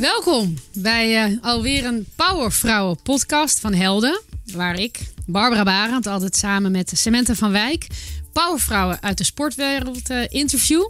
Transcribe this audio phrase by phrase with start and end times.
[0.00, 4.22] Welkom bij eh, alweer een Powervrouwen podcast van Helden.
[4.52, 7.86] Waar ik, Barbara Barend, altijd samen met Samantha van Wijk...
[8.32, 10.88] powervrouwen uit de sportwereld eh, interview.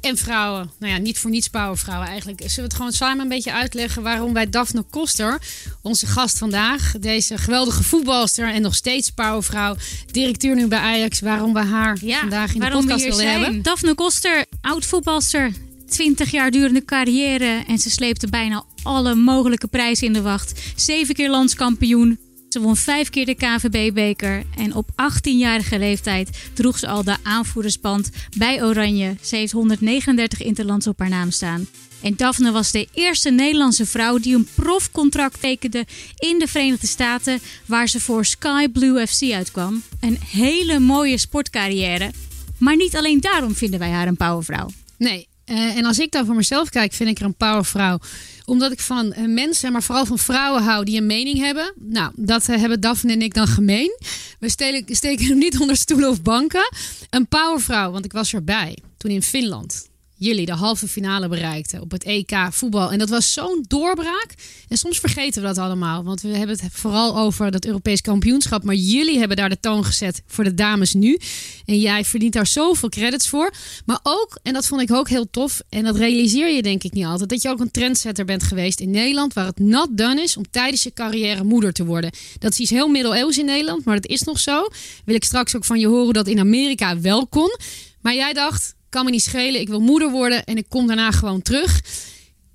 [0.00, 2.38] En vrouwen, nou ja, niet voor niets powervrouwen eigenlijk.
[2.40, 5.40] Zullen we het gewoon samen een beetje uitleggen waarom wij Daphne Koster,
[5.82, 9.76] onze gast vandaag, deze geweldige voetbalster en nog steeds powervrouw,
[10.10, 13.62] directeur nu bij Ajax, waarom we haar Ja, vandaag in de podcast willen hebben?
[13.62, 15.52] Daphne Koster, oud voetbalster,
[15.94, 20.72] 20 jaar durende carrière en ze sleepte bijna alle mogelijke prijzen in de wacht.
[20.76, 22.18] Zeven keer landskampioen.
[22.48, 28.10] Ze won vijf keer de KVB-beker en op 18-jarige leeftijd droeg ze al de aanvoerdersband
[28.36, 29.16] bij Oranje.
[29.20, 31.66] Ze heeft 139 interlands op haar naam staan.
[32.02, 35.86] En Daphne was de eerste Nederlandse vrouw die een profcontract tekende
[36.18, 39.82] in de Verenigde Staten, waar ze voor Sky Blue FC uitkwam.
[40.00, 42.10] Een hele mooie sportcarrière.
[42.58, 44.68] Maar niet alleen daarom vinden wij haar een powervrouw.
[44.98, 45.32] Nee.
[45.44, 47.98] Eh, en als ik dan voor mezelf kijk, vind ik er een powervrouw.
[48.44, 51.72] Omdat ik van eh, mensen, maar vooral van vrouwen hou die een mening hebben.
[51.78, 53.98] Nou, dat eh, hebben Daphne en ik dan gemeen.
[54.38, 54.48] We
[54.86, 56.72] steken hem niet onder stoelen of banken.
[57.10, 61.90] Een powervrouw, want ik was erbij toen in Finland jullie de halve finale bereikten op
[61.90, 62.92] het EK voetbal.
[62.92, 64.34] En dat was zo'n doorbraak.
[64.68, 66.04] En soms vergeten we dat allemaal.
[66.04, 68.64] Want we hebben het vooral over dat Europees kampioenschap.
[68.64, 71.18] Maar jullie hebben daar de toon gezet voor de dames nu.
[71.64, 73.52] En jij verdient daar zoveel credits voor.
[73.86, 75.60] Maar ook, en dat vond ik ook heel tof.
[75.68, 77.30] En dat realiseer je denk ik niet altijd.
[77.30, 79.32] Dat je ook een trendsetter bent geweest in Nederland.
[79.32, 82.10] Waar het not done is om tijdens je carrière moeder te worden.
[82.38, 83.84] Dat is iets heel middeleeuws in Nederland.
[83.84, 84.68] Maar dat is nog zo.
[85.04, 87.58] Wil ik straks ook van je horen dat in Amerika wel kon.
[88.00, 89.60] Maar jij dacht, kan me niet schelen.
[89.60, 91.80] Ik wil moeder worden en ik kom daarna gewoon terug.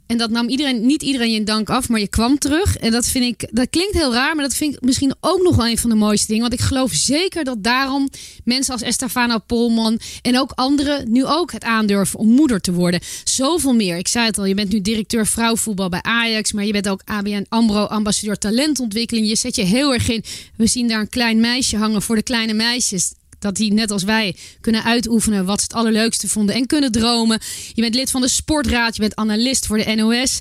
[0.07, 2.77] En dat nam iedereen, niet iedereen je dank af, maar je kwam terug.
[2.77, 5.55] En dat vind ik, dat klinkt heel raar, maar dat vind ik misschien ook nog
[5.55, 6.41] wel een van de mooiste dingen.
[6.41, 8.09] Want ik geloof zeker dat daarom
[8.43, 13.01] mensen als Estefana Polman en ook anderen nu ook het aandurven om moeder te worden.
[13.23, 13.97] Zoveel meer.
[13.97, 17.01] Ik zei het al, je bent nu directeur vrouwenvoetbal bij Ajax, maar je bent ook
[17.05, 19.27] ABN AMRO ambassadeur talentontwikkeling.
[19.27, 20.23] Je zet je heel erg in.
[20.57, 24.03] We zien daar een klein meisje hangen voor de kleine meisjes dat die net als
[24.03, 27.39] wij kunnen uitoefenen wat ze het allerleukste vonden en kunnen dromen.
[27.73, 30.39] Je bent lid van de sportraad, je bent analist voor de NOS.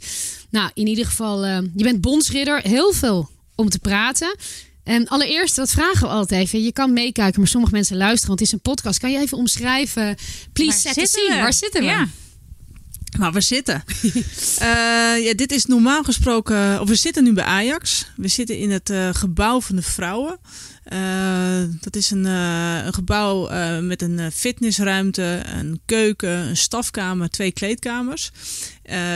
[0.51, 2.61] Nou, in ieder geval, eh, je bent bondsridder.
[2.63, 4.37] Heel veel om te praten.
[4.85, 6.63] En allereerst, dat vragen we altijd even.
[6.63, 8.99] Je kan meekijken, maar sommige mensen luisteren, want het is een podcast.
[8.99, 10.17] Kan je even omschrijven?
[10.53, 11.35] Please Waar set the zitten scene.
[11.35, 11.41] we?
[11.41, 11.87] Waar zitten we?
[11.87, 12.07] Ja.
[13.19, 13.85] Waar we zitten.
[14.59, 16.81] Eh, ja, dit is normaal gesproken.
[16.81, 18.07] Of we zitten nu bij Ajax.
[18.17, 20.39] We zitten in het eh, gebouw van de vrouwen.
[20.89, 27.31] Eh, dat is een, eh, een gebouw eh, met een fitnessruimte, een keuken, een stafkamer,
[27.31, 28.31] twee kleedkamers.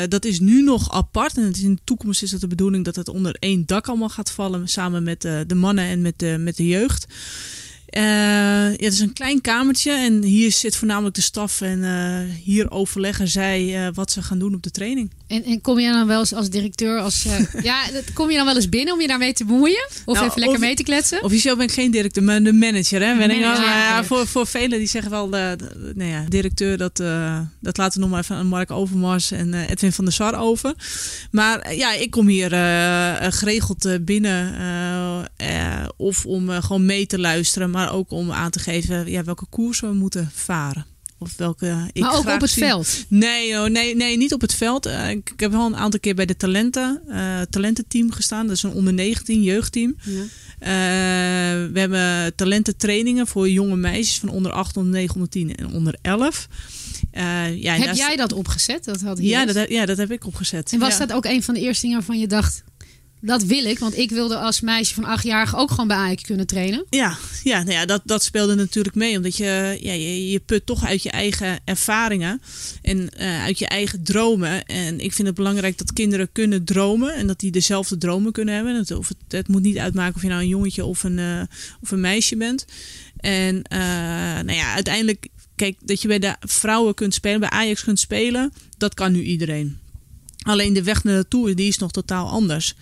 [0.08, 1.36] Dat is nu nog apart.
[1.36, 4.30] En in de toekomst is het de bedoeling dat het onder één dak allemaal gaat
[4.30, 4.68] vallen.
[4.68, 7.06] Samen met de mannen en met de, met de jeugd.
[7.86, 8.00] Ja,
[8.70, 11.60] het is een klein kamertje en hier zit voornamelijk de staf.
[11.60, 15.10] En hier overleggen zij wat ze gaan doen op de training.
[15.32, 17.82] En, en kom je dan wel eens als directeur, als, eh, ja,
[18.14, 19.86] kom je dan wel eens binnen om je daarmee te bemoeien?
[20.04, 21.22] Of Nou, even lekker of- mee te kletsen?
[21.24, 23.02] Officieel ben ik geen directeur, maar de manager.
[23.02, 23.16] Hè?
[23.16, 24.06] Ben ik ja, oké.
[24.06, 27.94] voor, voor velen die zeggen wel, de, de- nou ja, directeur, dat, eh, dat laten
[27.94, 30.74] we nog maar even aan Mark Overmars en eh, Edwin van der Sar over.
[31.30, 34.54] Maar eh, ja, ik kom hier eh, eh, geregeld eh, binnen.
[34.58, 39.10] eh, eh, of om eh, gewoon mee te luisteren, maar ook om aan te geven
[39.10, 40.86] ja, welke koers we moeten varen.
[41.22, 42.62] Of welke ik maar ook op het zie.
[42.62, 43.04] veld.
[43.08, 44.86] Nee, oh, nee, nee, niet op het veld.
[44.86, 48.46] Eh, ik, ik heb wel een aantal keer bij de talenten, eh, talententeam gestaan.
[48.46, 49.96] Dat is een onder 19 jeugdteam.
[50.02, 50.22] Ja.
[50.58, 50.68] Eh,
[51.72, 55.96] we hebben talententrainingen voor jonge meisjes van onder 8, onder 9, onder 10 en onder
[56.02, 56.48] 11.
[57.10, 58.84] Eh, ja, Heb jij dat opgezet?
[58.84, 60.72] Dat had Ja, dat, ja, dat heb ik opgezet.
[60.72, 61.06] En was ja.
[61.06, 62.62] dat ook een van de eerste dingen waarvan je dacht...
[63.24, 66.46] dat wil ik, want ik wilde als meisje van achtjarige ook gewoon bij Ajax kunnen
[66.46, 66.86] trainen.
[66.90, 69.16] Ja, ja, nou ja dat, dat speelde natuurlijk mee.
[69.16, 72.42] Omdat je, ja, je, je put toch uit je eigen ervaringen
[72.82, 74.64] en eh, uit je eigen dromen.
[74.64, 78.54] En ik vind het belangrijk dat kinderen kunnen dromen en dat die dezelfde dromen kunnen
[78.54, 78.74] hebben.
[78.74, 81.42] Het, of het moet niet uitmaken of je nou een jongetje of een, eh,
[81.80, 82.64] of een meisje bent.
[83.16, 83.78] En eh,
[84.44, 88.52] nou ja, uiteindelijk, kijk, dat je bij de vrouwen kunt spelen, bij Ajax kunt spelen,
[88.78, 89.81] dat kan nu iedereen.
[90.42, 92.74] Alleen de weg naar naartoe, die is nog totaal anders.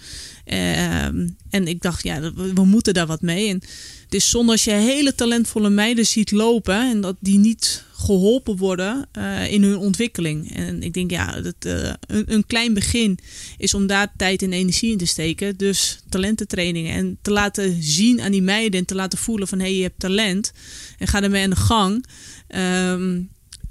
[0.44, 3.48] Ehm, en ik dacht, ja, we, moeten daar wat mee.
[3.48, 3.62] En
[4.04, 8.56] het is zonde als je hele talentvolle meiden ziet lopen en dat die niet geholpen
[8.56, 10.54] worden eh, in hun ontwikkeling.
[10.54, 13.18] En ik denk, ja, dat, eh, een, een klein begin
[13.58, 15.56] is om daar tijd en energie in te steken.
[15.56, 19.64] Dus talententrainingen en te laten zien aan die meiden en te laten voelen van hé,
[19.64, 20.52] hey, je hebt talent
[20.98, 22.04] en ga ermee aan de gang.
[22.46, 23.20] Ehm,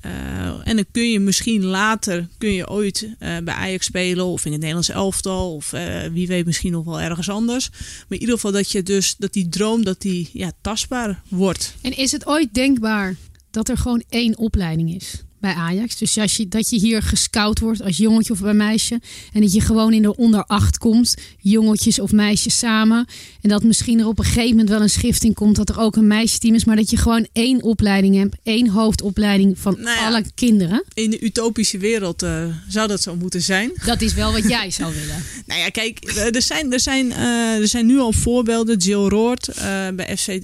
[0.01, 4.45] eh, en dan kun je misschien later, kun je ooit eh, bij Ajax spelen of
[4.45, 7.69] in het Nederlands elftal of eh, wie weet misschien nog wel ergens anders.
[7.69, 11.75] Maar in ieder geval dat je dus, dat die droom, dat die ja, tastbaar wordt.
[11.81, 13.15] En is het ooit denkbaar
[13.51, 15.23] dat er gewoon één opleiding is?
[15.39, 15.97] Bij Ajax.
[15.97, 18.99] Dus als je, dat je hier gescout wordt als jongetje of bij meisje.
[19.33, 21.15] En dat je gewoon in de onder acht komt.
[21.39, 23.07] Jongetjes of meisjes samen.
[23.41, 25.55] En dat misschien er op een gegeven moment wel een schifting komt.
[25.55, 26.65] Dat er ook een meisjesteam is.
[26.65, 28.35] Maar dat je gewoon één opleiding hebt.
[28.43, 30.07] één hoofdopleiding van Nou ja.
[30.07, 30.83] alle kinderen.
[30.93, 33.71] In de utopische wereld eh, zou dat zo moeten zijn.
[33.85, 35.23] Dat is wel wat jij zou willen.
[35.45, 38.77] Nou ja, kijk, eh, er zijn, er zijn, eh, er zijn nu al voorbeelden.
[38.77, 39.49] Jill Roord,
[39.95, 40.41] bij FC,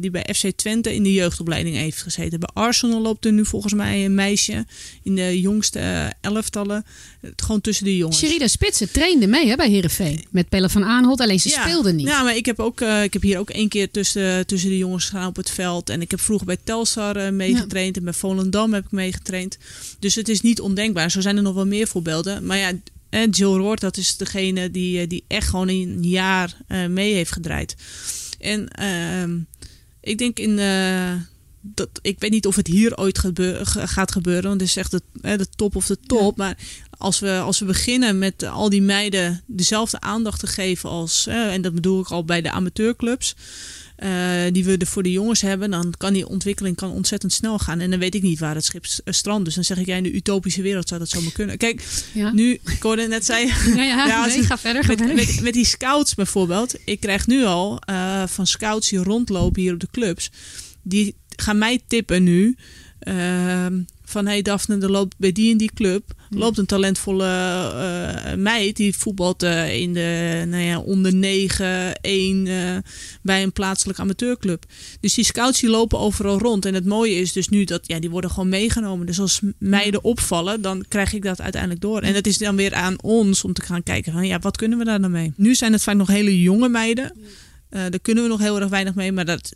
[0.00, 2.40] die bij FC Twente in de jeugdopleiding heeft gezeten.
[2.40, 4.66] Bij Arsenal loopt er nu volgens mij een meisje
[5.02, 6.84] in de jongste elftallen.
[7.20, 8.18] Eh, gewoon tussen de jongens.
[8.18, 11.20] Sherida Spitsen trainde mee hè, bij Herenveen met Pelle van Aanholt.
[11.20, 12.06] Alleen ze speelde niet.
[12.06, 14.78] Ja, maar ik heb, ook, eh, ik heb hier ook één keer tussen, tussen de
[14.78, 15.90] jongens gestaan op het veld.
[15.90, 17.96] En ik heb vroeger bij Telstar eh, meegetraind.
[17.96, 19.58] En bij Volendam heb ik meegetraind.
[19.98, 21.10] Dus het is niet ondenkbaar.
[21.10, 22.46] Zo zijn er nog wel meer voorbeelden.
[22.46, 22.72] Maar ja,
[23.08, 26.56] eh, Jill Roord, dat is degene die, die echt gewoon een jaar
[26.88, 27.76] mee heeft gedraaid.
[28.38, 29.38] En ehm,
[30.00, 30.58] ik denk in...
[31.66, 34.48] dat, ik weet niet of het hier ooit gebeur- gaat gebeuren.
[34.48, 35.00] Want het is echt de,
[35.36, 36.36] de top of de top.
[36.36, 36.56] Maar
[36.98, 41.62] als we, als we beginnen met al die meiden dezelfde aandacht te geven als, en
[41.62, 43.34] dat bedoel ik al bij de amateurclubs,
[43.96, 44.10] eh,
[44.52, 47.80] die we er voor de jongens hebben, dan kan die ontwikkeling kan ontzettend snel gaan.
[47.80, 49.44] En dan weet ik niet waar het schip eh, strandt.
[49.44, 51.56] Dus dan zeg ik, jij in de utopische wereld zou dat zomaar kunnen.
[51.58, 51.84] Kijk,
[52.14, 52.32] Ja.
[52.32, 54.82] nu, ik hoorde net zei, Ja, ja, Ja, nee, ga verder.
[54.84, 55.16] Ga met, verder.
[55.16, 56.74] met, met die scouts bijvoorbeeld.
[56.84, 60.30] Ik krijg nu al eh, van scouts die rondlopen hier op de clubs.
[60.82, 62.56] Die gaan mij tippen nu.
[62.98, 68.34] ehm, van hey Daphne, er loopt bij die en die club loopt een talentvolle eh,
[68.34, 72.76] meid die voetbalt eh, in de nou ja, onder 9, 1 eh,
[73.22, 74.64] bij een plaatselijke amateurclub.
[75.00, 76.64] Dus die scouts die lopen overal rond.
[76.64, 79.06] En het mooie is dus nu dat ja, die worden gewoon meegenomen.
[79.06, 82.00] Dus als meiden opvallen, dan krijg ik dat uiteindelijk door.
[82.00, 84.78] En het is dan weer aan ons om te gaan kijken van ja, wat kunnen
[84.78, 85.32] we daar dan mee?
[85.36, 87.12] Nu zijn het vaak nog hele jonge meiden.
[87.68, 89.52] Daar kunnen we nog heel erg weinig mee, maar dat,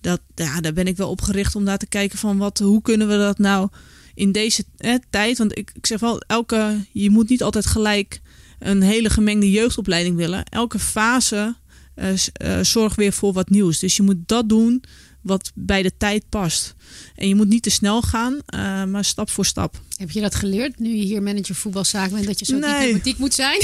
[0.00, 2.82] dat, ja, daar ben ik wel op gericht om daar te kijken van wat, hoe
[2.82, 3.68] kunnen we dat nou
[4.14, 5.38] in deze eh, tijd.
[5.38, 8.20] Want ik, ik zeg wel, elke, je moet niet altijd gelijk
[8.58, 10.44] een hele gemengde jeugdopleiding willen.
[10.44, 11.54] Elke fase
[11.94, 13.78] eh, eh, zorgt weer voor wat nieuws.
[13.78, 14.82] Dus je moet dat doen
[15.20, 16.74] wat bij de tijd past.
[17.16, 19.80] En je moet niet te snel gaan, eh, maar stap voor stap.
[19.96, 22.26] Heb je dat geleerd nu je hier manager voetbalzaken bent?
[22.26, 22.78] Dat je zo Nee.
[22.80, 23.58] diplomatiek moet zijn?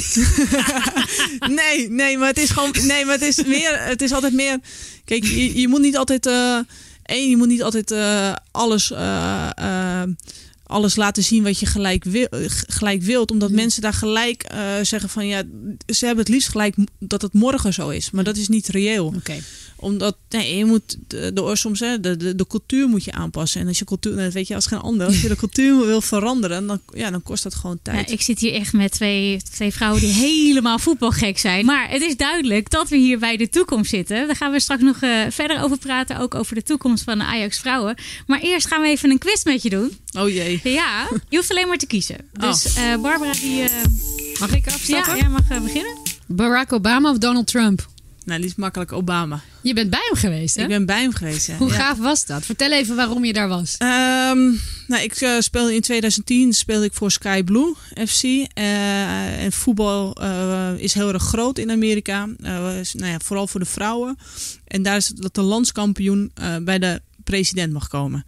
[1.61, 2.75] nee, nee, maar het is gewoon.
[2.83, 3.79] Nee, maar het is meer.
[3.81, 4.59] Het is altijd meer.
[5.05, 6.27] Kijk, je, je moet niet altijd.
[6.27, 6.59] eh
[7.03, 8.93] één, je moet niet altijd eh, alles.
[10.67, 12.27] alles laten zien wat je gelijk, wil,
[12.67, 13.31] gelijk wilt.
[13.31, 14.47] Omdat mensen daar gelijk
[14.83, 15.43] zeggen van ja,
[15.87, 18.11] ze hebben het liefst gelijk dat het morgen zo is.
[18.11, 19.07] Maar dat is niet reëel.
[19.17, 19.39] Oké.
[19.79, 23.61] Omdat nee, je moet de, de, soms hè, de, de, de cultuur moet je aanpassen.
[23.61, 26.01] En als je cultuur, dat weet je als geen ander, als je de cultuur wil
[26.01, 28.11] veranderen, dan, ja, dan kost dat gewoon Ja, tijd.
[28.11, 31.65] ik zit hier echt met twee, twee vrouwen die helemaal voetbalgek zijn.
[31.65, 34.27] Maar het is duidelijk dat we hier bij de toekomst zitten.
[34.27, 36.19] Daar gaan we straks nog eh, verder over praten.
[36.19, 37.95] Ook over de toekomst van de Ajax vrouwen.
[38.27, 39.97] Maar eerst gaan we even een quiz met je doen.
[40.19, 40.61] Oh jee.
[40.65, 42.17] Ja, je hoeft alleen maar te kiezen.
[42.33, 43.71] Dus eh, Barbara, die, eh,
[44.41, 45.15] Mag ik afstappen?
[45.15, 45.97] ja, jij mag beginnen.
[46.27, 47.89] Barack Obama of Donald Trump?
[48.27, 49.41] Nou, die is makkelijk Obama.
[49.61, 50.63] Je bent bij hem geweest, hè?
[50.63, 51.47] Ik ben bij hem geweest.
[51.47, 51.57] Ja.
[51.57, 52.45] Hoe gaaf was dat?
[52.45, 53.75] Vertel even waarom je daar was.
[53.77, 54.39] Ehm,
[54.87, 57.75] nou, ik eh, speelde in 2010 speelde ik voor Sky Blue
[58.09, 58.23] FC.
[58.23, 62.29] Eh, en voetbal eh, is heel erg groot in Amerika.
[62.81, 64.19] Is, nou ja, vooral voor de vrouwen.
[64.65, 66.33] En daar is dat de landskampioen
[66.63, 68.25] bij de president mag komen.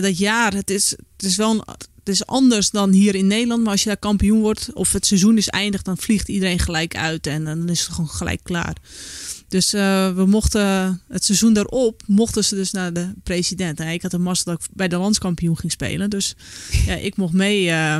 [0.00, 1.64] Dat jaar, het is, het is wel een,
[2.04, 3.62] het is anders dan hier in Nederland.
[3.62, 6.96] Maar als je daar kampioen wordt of het seizoen is eindigd, dan vliegt iedereen gelijk
[6.96, 7.26] uit.
[7.26, 8.76] En dan is het gewoon gelijk klaar.
[9.48, 13.80] Dus eh, we mochten het seizoen daarop mochten ze dus naar de president.
[13.80, 16.10] En ik had een mazzel dat ik bij de landskampioen ging spelen.
[16.10, 16.34] Dus
[16.86, 17.68] ja, ik mocht mee.
[17.68, 17.98] eh,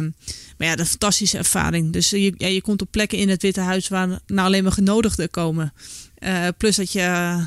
[0.59, 1.93] maar ja, dat is een fantastische ervaring.
[1.93, 4.73] Dus je, ja, je komt op plekken in het Witte Huis waar nou alleen maar
[4.73, 5.73] genodigden komen.
[6.23, 7.01] Eh, plus dat je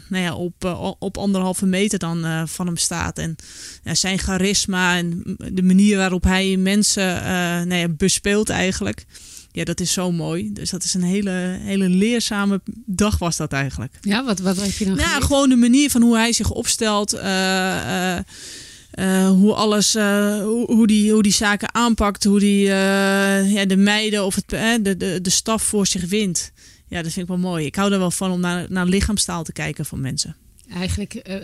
[0.09, 3.17] nou ja, op, eh, op anderhalve meter dan eh, van hem staat.
[3.17, 3.35] En
[3.83, 7.23] ja, zijn charisma en de manier waarop hij mensen
[7.67, 9.05] nou ja, bespeelt eigenlijk.
[9.51, 10.53] Ja, dat is zo mooi.
[10.53, 13.93] Dus dat is een hele, hele leerzame dag was dat eigenlijk.
[14.01, 15.25] Ja, wat, wat heb je dan Nou, geleerd?
[15.25, 17.11] gewoon de manier van hoe hij zich opstelt.
[19.27, 22.23] hoe alles, hoe, hoe, die, hoe die zaken aanpakt.
[22.23, 24.49] Hoe die ja, de meiden of het,
[24.83, 26.51] de, de, de staf voor zich wint.
[26.87, 27.65] Ja, dat vind ik wel mooi.
[27.65, 30.35] Ik hou er wel van om naar, naar lichaamstaal te kijken van mensen.
[30.69, 31.35] Eigenlijk eh,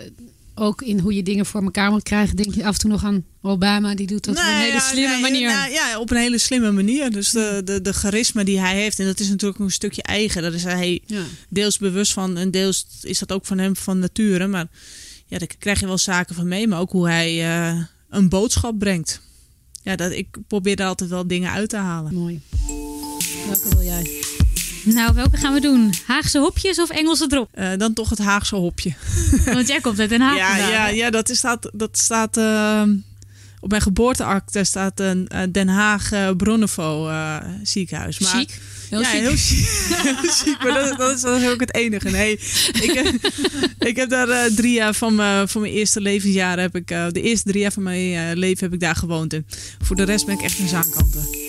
[0.55, 2.35] ook in hoe je dingen voor elkaar moet krijgen.
[2.35, 3.95] Denk je af en toe nog aan Obama.
[3.95, 5.47] Die doet dat op een Nee, hele ja, slimme nee, manier.
[5.47, 7.11] nou, ja, op een hele slimme manier.
[7.11, 8.99] Dus de, de, de charisma die hij heeft.
[8.99, 10.41] En dat is natuurlijk een stukje eigen.
[10.41, 11.21] Daar is hij ja.
[11.49, 12.37] deels bewust van.
[12.37, 14.47] En deels is dat ook van hem van nature.
[14.47, 14.67] Maar
[15.25, 16.67] ja, daar krijg je wel zaken van mee.
[16.67, 19.21] Maar ook hoe hij eh, een boodschap brengt.
[19.83, 22.13] Ja, dat, ik probeer daar altijd wel dingen uit te halen.
[22.13, 22.41] Mooi.
[23.47, 24.09] Welke wil jij?
[24.83, 25.93] Nou, welke gaan we doen?
[26.05, 27.49] Haagse hopjes of Engelse drop?
[27.51, 28.93] Eh, dan toch het Haagse hopje.
[29.45, 30.89] Want jij komt uit Den Haag ja, vandaan, ja, hè?
[30.89, 32.83] ja, dat is- staat, dat staat eh,
[33.59, 37.11] op mijn geboorteakte staat een eh, Den Haag uh, Bronnenvo
[37.63, 38.19] ziekenhuis.
[38.19, 38.59] Maar, chic.
[38.89, 39.19] Heel ja, chic.
[39.19, 39.65] heel chic.
[40.43, 42.09] chic maar dat, dat, is, dat is ook het enige.
[42.09, 42.31] Nee,
[42.81, 43.31] ik, heb,
[43.79, 47.49] ik heb daar drie jaar van, mijn van mijn eerste levensjaren heb ik, de eerste
[47.49, 49.33] drie jaar van mijn leven heb ik daar gewoond.
[49.33, 49.45] En
[49.81, 51.40] voor de rest ben ik echt een zaakkanter.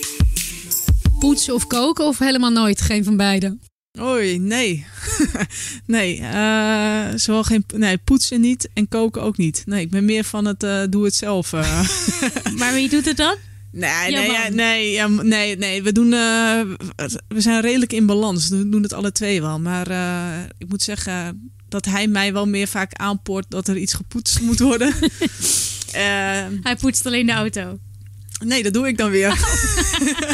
[1.23, 2.81] Poetsen of koken of helemaal nooit?
[2.81, 3.57] Geen van beide?
[3.99, 4.85] Oei, nee.
[5.85, 9.63] nee, uh, zowel geen nee, poetsen niet en koken ook niet.
[9.65, 11.53] Nee, ik ben meer van het uh, doe het zelf.
[11.53, 11.87] Uh.
[12.59, 13.35] maar wie doet het dan?
[13.71, 16.09] Nee, nee, ja, nee, ja, nee, nee, we doen,
[17.27, 18.49] we zijn redelijk in balans.
[18.49, 19.59] We doen het alle twee wel.
[19.59, 19.87] Maar
[20.57, 24.59] ik moet zeggen dat hij mij wel meer vaak aanpoort dat er iets gepoetst moet
[24.59, 24.93] worden.
[26.67, 27.79] hij poetst alleen de auto.
[28.45, 29.29] Nee, dat doe ik dan weer.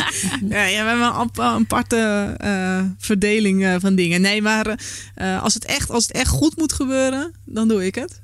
[0.49, 4.21] ja, ja, we hebben een aparte uh, verdeling uh, van dingen.
[4.21, 4.79] Nee, maar
[5.15, 8.21] uh, als, het echt, als het echt goed moet gebeuren, dan doe ik het.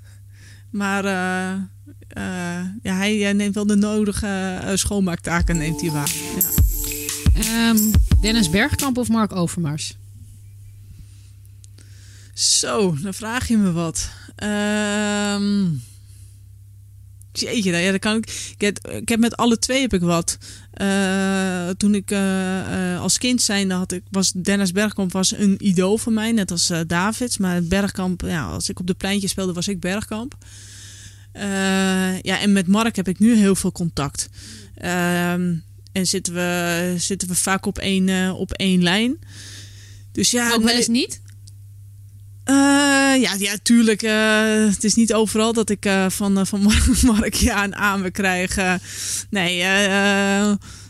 [0.69, 1.03] Maar
[2.81, 6.11] ja, hij neemt wel de nodige schoonmaaktaken neemt hij waar.
[6.35, 7.69] Ja.
[7.69, 9.97] Um, Dennis Bergkamp of Mark Overmars?
[12.33, 14.09] Zo, dan vraag je me wat.
[14.43, 15.83] Um,
[17.39, 18.53] Jeetje, nou ja, dat kan ik.
[18.57, 20.37] Ik heb, ik heb met alle twee heb ik wat.
[20.81, 25.55] Uh, toen ik uh, uh, als kind zijnde had ik, was Dennis Bergkamp was een
[25.67, 27.37] idool van mij, net als Davids.
[27.37, 30.35] Maar Bergkamp, ja, als ik op de pleintje speelde, was ik Bergkamp.
[32.21, 34.29] ja, en met Mark heb ik nu heel veel contact.
[34.75, 35.53] Ehm,
[35.91, 39.17] en zitten we, zitten we vaak op één, op één lijn.
[40.11, 41.21] Dus ja, ook wel eens niet?
[42.49, 44.03] Uh, ja, ja, tuurlijk.
[44.03, 46.61] Uh, het is niet overal dat ik uh, van, van
[47.11, 48.55] Mark ja een aan krijg.
[49.29, 49.63] nee,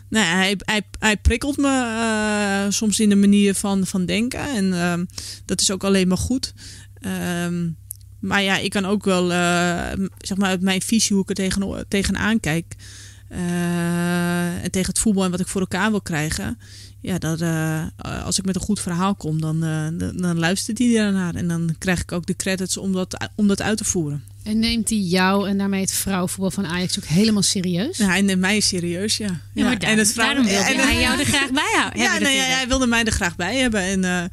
[0.08, 4.40] nee hij, hij, hij prikkelt me soms in de manier van, van denken.
[4.40, 5.04] En ehm,
[5.44, 6.54] dat is ook alleen maar goed.
[7.00, 7.68] Ehm,
[8.20, 9.28] maar ja, ik kan ook wel,
[10.18, 12.74] zeg maar, uit mijn visie hoe ik er tegen, tegenaan kijk.
[13.28, 16.58] En tegen het voetbal en wat ik voor elkaar wil krijgen
[17.06, 17.84] ja, dat, uh,
[18.24, 21.34] als ik met een goed verhaal kom, dan, uh, dan luistert hij daarnaar.
[21.34, 24.24] En dan krijg ik ook de credits om dat, om dat uit te voeren.
[24.42, 27.96] En neemt hij jou en daarmee het vrouwenvoetbal van Ajax ook helemaal serieus?
[27.96, 29.40] Ja, hij neemt mij serieus, ja.
[29.52, 30.26] ja, maar daar, en het vrouw...
[30.26, 32.00] daarom wilde hij jou er graag bij houden.
[32.04, 33.80] Ja, nee, ja, hij wilde mij er graag bij hebben.
[33.80, 34.28] En nou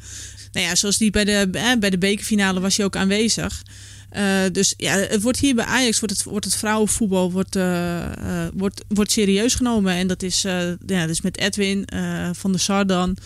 [0.52, 1.48] ja, zoals die bij de,
[1.78, 3.62] bij de bekerfinale was hij ook aanwezig.
[4.16, 7.62] Uh, dus ja, het wordt hier bij Ajax wordt het, wordt het vrouwenvoetbal wordt, uh,
[7.62, 9.94] uh, wordt, wordt serieus genomen.
[9.94, 10.42] En dat is,
[10.86, 11.88] ja, dus met Edwin
[12.32, 13.16] van der Sardan.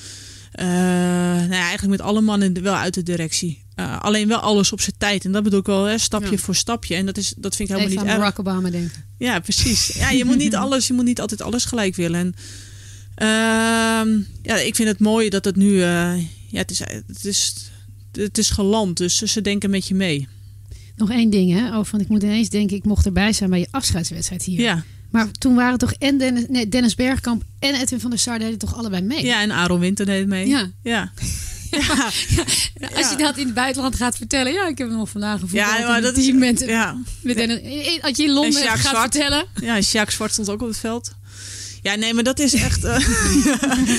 [0.53, 3.63] nou ja, eigenlijk met alle mannen wel uit de directie.
[4.01, 5.25] alleen wel alles op zijn tijd.
[5.25, 6.39] En dat bedoel ik wel, hè, stapje ja.
[6.39, 6.95] voor stapje.
[6.95, 9.05] En dat, is, dat vind ik helemaal Even niet aan Barack Obama denken.
[9.19, 9.87] Ja, precies.
[9.87, 12.21] Ja, je moet niet alles, je moet niet altijd alles gelijk willen.
[12.21, 12.35] En,
[13.15, 14.09] ehm,
[14.43, 16.19] ja, ik vind het mooi dat het nu, ja,
[16.51, 17.55] het is, het is,
[18.13, 18.97] het is geland.
[18.97, 20.29] Dus ze denken met je mee.
[20.99, 21.79] Nog één ding, hè?
[21.79, 24.61] Oh, van ik moet ineens denken, ik mocht erbij zijn bij je afscheidswedstrijd hier.
[24.61, 24.85] Ja.
[25.11, 28.59] Maar toen waren toch en Dennis, nee, Dennis Bergkamp en Edwin van der Sar deden
[28.59, 29.25] toch allebei mee?
[29.25, 30.47] Ja, en Aaron Winter deed mee.
[30.47, 30.71] Ja.
[30.83, 31.11] ja.
[31.71, 32.11] Ja.
[32.75, 32.89] ja.
[32.95, 35.61] Als je dat in het buitenland gaat vertellen, ja, ik heb nog vandaag gevoeld.
[35.61, 36.97] Ja, maar dat is met, ja.
[37.23, 37.61] met Dennis,
[38.03, 38.99] als je in Londen gaat Zwart.
[38.99, 39.45] vertellen.
[39.61, 41.15] Ja, Jacques Zwart stond ook op het veld.
[41.83, 42.85] Ja, nee, maar dat is echt.
[42.85, 42.99] Uh,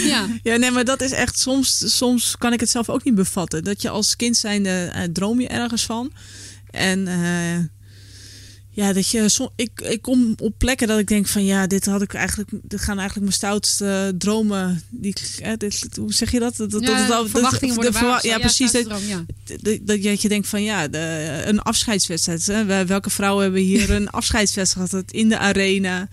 [0.11, 0.27] ja.
[0.43, 1.39] ja, nee, maar dat is echt.
[1.39, 3.63] Soms, soms kan ik het zelf ook niet bevatten.
[3.63, 6.11] Dat je als kind zijnde uh, droom je ergens van.
[6.71, 7.57] En uh,
[8.79, 11.85] ja, dat je som, ik, ik kom op plekken dat ik denk van ja, dit
[11.85, 14.83] had ik eigenlijk, dit gaan eigenlijk mijn stoutste dromen.
[14.89, 16.57] Die, eh, dit, hoe zeg je dat?
[16.57, 18.71] dat, dat, ja, dat verwachtingen worden de, waar, ja, ja, precies.
[18.71, 19.25] Dat, droom, ja.
[19.43, 22.45] dat, dat, dat je denkt van ja, de, een afscheidswedstrijd.
[22.45, 22.85] Hè?
[22.85, 26.07] Welke vrouwen hebben hier een afscheidswedstrijd gehad in de arena?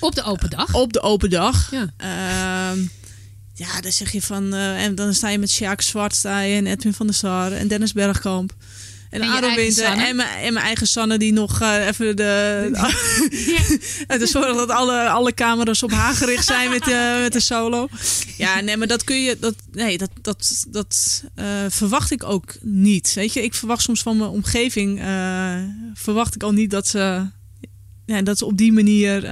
[0.00, 0.74] Op de open dag.
[0.74, 1.70] Op de open dag.
[1.70, 1.92] Ja.
[2.00, 2.82] Uh,
[3.54, 4.54] ja, dan zeg je van.
[4.54, 7.52] Uh, en dan sta je met Sjaak Zwart sta je en Edwin van der Sar
[7.52, 8.54] en Dennis Bergkamp.
[9.12, 12.68] En, Winter en mijn, en mijn eigen Sanne die nog uh, even de...
[14.08, 14.16] ja.
[14.18, 17.88] de zorg dat alle, alle camera's op haar gericht zijn met, uh, met de solo.
[18.36, 19.36] Ja, nee, maar dat kun je...
[19.40, 23.12] Dat, nee, dat, dat, dat uh, verwacht ik ook niet.
[23.14, 24.98] Weet je, ik verwacht soms van mijn omgeving...
[25.94, 27.26] verwacht ik al niet dat ze...
[28.06, 29.24] Ja, dat ze op die manier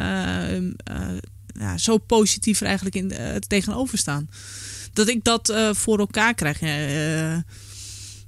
[1.59, 3.13] ja, zo positief er eigenlijk in,
[3.47, 4.31] tegenover staan.
[4.93, 6.61] Dat ik dat voor elkaar krijg.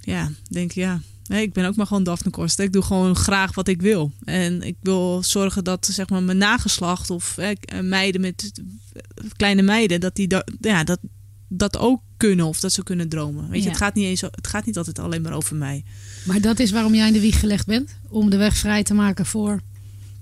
[0.01, 1.01] ja, denk ja...
[1.27, 2.65] Nee, ik ben ook maar gewoon Daphne Koster.
[2.65, 4.11] Ik doe gewoon graag wat ik wil.
[4.23, 8.51] En ik wil zorgen dat zeg maar, mijn nageslacht of eh, meiden met
[9.35, 10.99] kleine meiden, dat die da ja, dat,
[11.47, 13.49] dat ook kunnen of dat ze kunnen dromen.
[13.49, 15.83] Weet je, het, gaat niet eens, het gaat niet altijd alleen maar over mij.
[16.25, 17.95] Maar dat is waarom jij in de wieg gelegd bent?
[18.09, 19.61] Om de weg vrij te maken voor.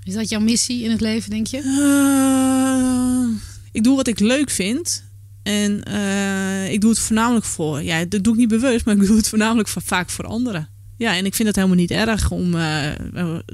[0.03, 1.57] Is dat jouw missie in het leven, denk je?
[1.57, 3.41] Uh,
[3.71, 5.03] ik doe wat ik leuk vind.
[5.43, 7.83] En uh, ik doe het voornamelijk voor.
[7.83, 10.69] Ja, dat doe ik niet bewust, maar ik doe het voornamelijk voor, vaak voor anderen.
[11.01, 12.91] Ja, en ik vind het helemaal niet erg om uh,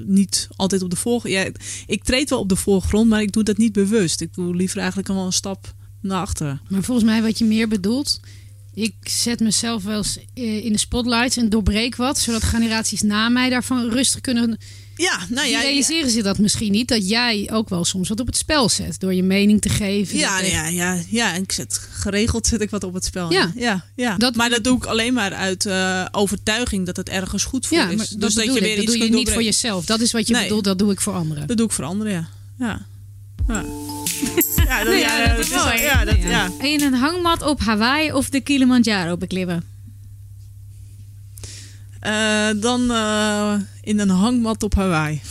[0.05, 1.57] niet altijd op de voorgrond.
[1.85, 4.21] Ik treed wel op de voorgrond, maar ik doe dat niet bewust.
[4.21, 6.61] Ik doe liever eigenlijk al een stap naar achteren.
[6.69, 8.19] Maar volgens mij wat je meer bedoelt,
[8.73, 13.49] ik zet mezelf wel eens in de spotlights en doorbreek wat, zodat generaties na mij
[13.49, 14.57] daarvan rustig kunnen
[14.97, 15.61] ja, nou ja.
[15.61, 16.87] realiseren ze dat misschien niet?
[16.87, 18.99] Dat jij ook wel soms wat op het spel zet.
[18.99, 20.17] Door je mening te geven.
[20.17, 21.33] Ja, ja, ja, ja.
[21.33, 23.31] Ik zet geregeld zet ik wat op het spel.
[23.31, 24.17] Ja, ja, ja.
[24.17, 27.77] Dat, maar dat doe ik alleen maar uit uh, overtuiging dat het ergens goed voor
[27.77, 28.09] ja, is.
[28.09, 29.85] dus dat, je weer dat iets doe je niet voor jezelf.
[29.85, 31.47] Dat is wat je bedoelt, dat doe ik voor anderen.
[31.47, 32.27] Dat doe ik voor anderen, ja.
[32.59, 32.85] Ja.
[33.47, 33.63] ja.
[34.67, 35.81] ja, dat, ja, dat is mooi.
[35.81, 36.51] Ja, dat, ja.
[36.59, 39.76] In een hangmat op Hawaii of de Kilimanjaro beklimmen?
[42.07, 45.21] Uh, dan uh, in een hangmat op Hawaii.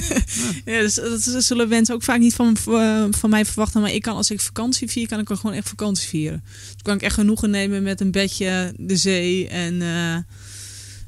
[0.64, 3.80] ja, dus, dat zullen mensen ook vaak niet van, uh, van mij verwachten.
[3.80, 6.44] Maar ik kan als ik vakantie vier, kan ik ook gewoon echt vakantie vieren.
[6.72, 9.74] Dus kan ik echt genoegen nemen met een bedje, de zee en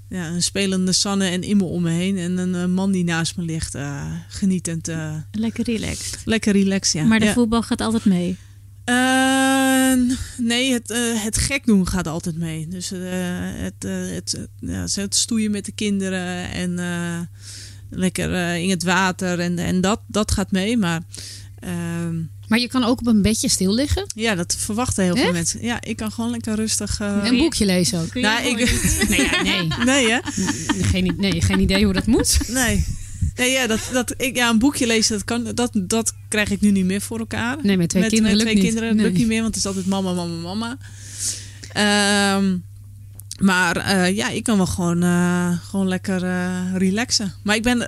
[0.09, 2.19] ja, een spelende Sanne en Immel om me heen.
[2.19, 3.77] En een man die naast me ligt,
[4.29, 4.91] genietend.
[5.31, 6.19] lekker relaxed.
[6.25, 7.09] Lekker relaxed, ja.
[7.09, 7.33] Maar de ja.
[7.33, 8.37] voetbal gaat altijd mee?
[10.37, 12.69] Nee, het, uh, het gek doen gaat altijd mee.
[12.69, 16.81] Dus uh, het, uh, het, ja, het stoeien met de kinderen en
[17.91, 20.77] lekker in het water en, en dat, dat gaat mee.
[20.77, 21.03] Maar,
[21.59, 22.15] ehm,
[22.49, 24.07] maar je kan ook op een bedje stil liggen?
[24.15, 25.63] Ja, dat verwachten heel veel mensen.
[25.63, 26.99] Ja, ik kan gewoon lekker rustig...
[27.01, 28.15] een boekje lezen ook?
[28.15, 28.57] Nou, ik...
[29.09, 29.69] nee, ja, nee.
[29.85, 30.19] Nee, hè?
[30.83, 32.39] Geen, nee, geen idee hoe dat moet?
[32.49, 32.85] Nee.
[33.35, 36.61] Nee, ja, dat, dat, ik, ja, een boekje lezen, dat, kan, dat, dat krijg ik
[36.61, 37.59] nu niet meer voor elkaar.
[37.63, 39.05] Nee, met twee met, kinderen met twee lukt kinderen niet.
[39.05, 40.79] lukt niet meer, want het is altijd mama, mama, mama.
[42.37, 42.65] Um,
[43.39, 47.35] maar uh, ja, ik kan wel gewoon, uh, gewoon lekker uh, relaxen.
[47.43, 47.81] Maar ik ben,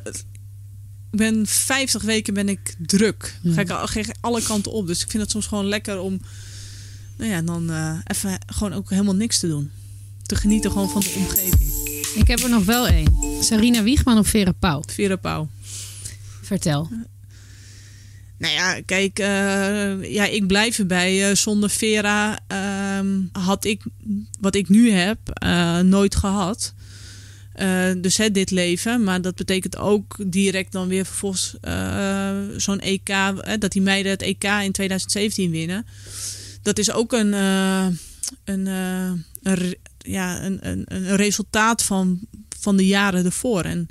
[1.11, 3.39] ik ben 50 weken ben ik druk.
[3.43, 3.53] Ja.
[3.53, 3.89] Ga ik al,
[4.21, 4.87] alle kanten op.
[4.87, 6.21] Dus ik vind het soms gewoon lekker om
[7.17, 7.71] nou ja, dan
[8.05, 9.71] even gewoon ook helemaal niks te doen.
[10.23, 11.76] Te genieten gewoon van de omgeving.
[12.17, 13.17] Ik heb er nog wel één.
[13.41, 14.83] Sarina Wiegman of Vera Pauw?
[14.87, 15.49] Vera Pauw.
[16.43, 16.89] Vertel.
[18.39, 21.29] Nou ja, kijk, uh, ja, ik blijf erbij.
[21.29, 22.99] Uh, zonder Vera uh,
[23.33, 23.83] had ik
[24.41, 26.75] wat ik nu heb uh, nooit gehad.
[27.99, 29.05] dus hè, dit leven.
[29.05, 31.57] Maar dat betekent ook direct dan weer vervolgens
[32.57, 33.07] zo'n EK.
[33.59, 35.87] dat die meiden het EK in 2017 winnen.
[36.63, 38.67] Dat is ook een, een,
[39.43, 39.77] een,
[40.07, 42.21] ja, een, een, een resultaat van,
[42.59, 43.63] van de jaren ervoor.
[43.63, 43.89] En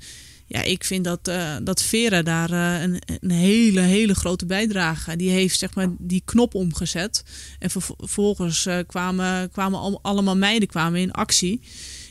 [0.48, 5.16] ja, ik vind dat, uh, dat Vera daar uh, een, een, hele, hele grote bijdrage.
[5.16, 7.24] Die heeft zeg maar die knop omgezet.
[7.60, 11.62] En vervolgens uh, kwamen, kwamen al, allemaal meiden kwamen in actie.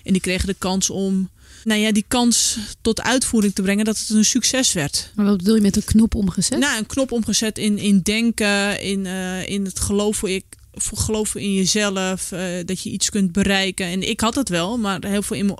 [0.03, 1.31] En die kregen de kans om
[1.65, 5.11] nou ja, die kans tot uitvoering te brengen dat het een succes werd.
[5.15, 6.59] Maar wat bedoel je met een knop omgezet?
[6.59, 9.07] Nou, een knop omgezet in, in denken, in,
[9.47, 10.45] in het geloof ik
[10.77, 13.87] geloven in jezelf, uh, dat je iets kunt bereiken.
[13.87, 15.59] En ik had het wel, maar heel veel in,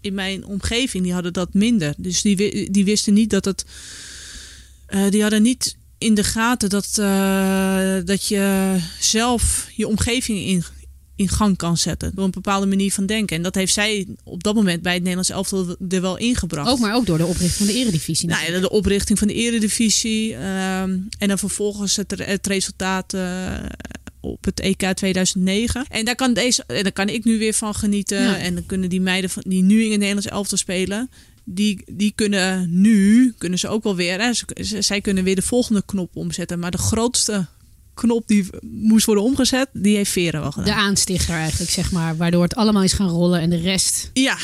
[0.00, 1.94] in mijn omgeving die hadden dat minder.
[1.96, 3.64] Dus die, die wisten niet dat het.
[4.88, 10.64] Uh, die hadden niet in de gaten dat, uh, dat je zelf je omgeving in,
[11.16, 12.14] in gang kan zetten.
[12.14, 13.36] Door een bepaalde manier van denken.
[13.36, 16.70] En dat heeft zij op dat moment bij het Nederlands elftal er wel ingebracht.
[16.70, 18.28] Ook, maar ook door de oprichting van de eredivisie.
[18.28, 20.30] Nou ja, de oprichting van de eredivisie.
[20.30, 23.54] Uh, en dan vervolgens het, het resultaat uh,
[24.20, 25.86] op het EK 2009.
[25.88, 28.22] En daar kan, deze, en daar kan ik nu weer van genieten.
[28.22, 28.36] Ja.
[28.36, 31.10] En dan kunnen die meiden van, die nu in het Nederlands elftal spelen...
[31.48, 34.20] Die, die kunnen nu, kunnen ze ook wel weer...
[34.20, 34.46] Hè, ze,
[34.78, 36.58] zij kunnen weer de volgende knop omzetten.
[36.58, 37.46] Maar de grootste
[37.96, 40.66] knop die moest worden omgezet, die heeft Vera wel gedaan.
[40.66, 42.16] De aanstichter eigenlijk, zeg maar.
[42.16, 44.36] Waardoor het allemaal is gaan rollen en de rest ja,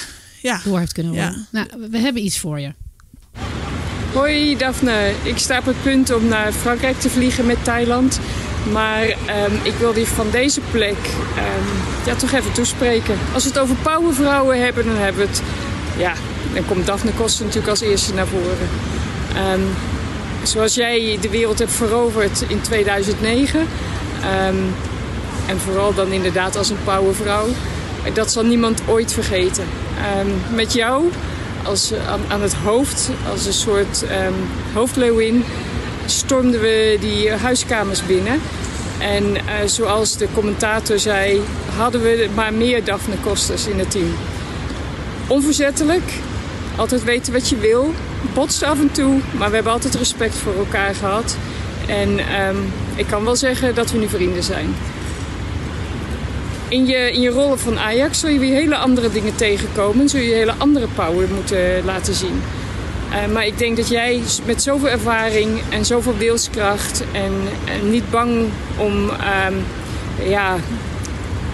[0.43, 0.61] ja.
[0.65, 1.47] door heeft kunnen rollen.
[1.53, 1.67] Ja.
[1.67, 2.73] Nou, we hebben iets voor je.
[4.13, 8.21] Hoi Daphne, ik sta op het punt om naar Frankrijk te vliegen met Thailand.
[8.71, 10.97] Maar um, ik wil die van deze plek
[11.37, 11.67] um,
[12.07, 13.19] ja, toch even toespreken.
[13.35, 15.43] Als we het over powervrouwen hebben, dan hebben we het...
[15.97, 16.13] Ja,
[16.55, 18.69] dan komt Daphne Koster natuurlijk als eerste naar voren.
[19.53, 19.63] Um,
[20.43, 23.67] zoals jij de wereld hebt veroverd in 2009.
[25.47, 27.47] en vooral dan inderdaad als een powervrouw.
[28.13, 29.65] Dat zal niemand ooit vergeten.
[30.55, 31.11] met jou
[31.63, 34.05] als, aan, aan, het hoofd, als een soort
[34.75, 35.45] hoofdleeuwin
[36.07, 38.41] stormden we die huiskamers binnen.
[38.99, 41.41] En uh, zoals de commentator zei,
[41.77, 44.15] hadden we maar meer Daphne Kosters in het team.
[45.27, 46.13] Onverzettelijk,
[46.77, 47.95] altijd weten wat je wil,
[48.35, 51.37] botst af en toe, maar we hebben altijd respect voor elkaar gehad.
[51.87, 52.09] En
[52.49, 54.75] um, ik kan wel zeggen dat we nu vrienden zijn.
[56.69, 60.09] In je, in je rollen van Ajax zul je weer hele andere dingen tegenkomen.
[60.09, 62.43] Zul je hele andere power moeten laten zien.
[63.13, 67.33] Uh, maar ik denk dat jij met zoveel ervaring en zoveel wilskracht en,
[67.65, 69.65] en niet bang om um,
[70.29, 70.57] ja,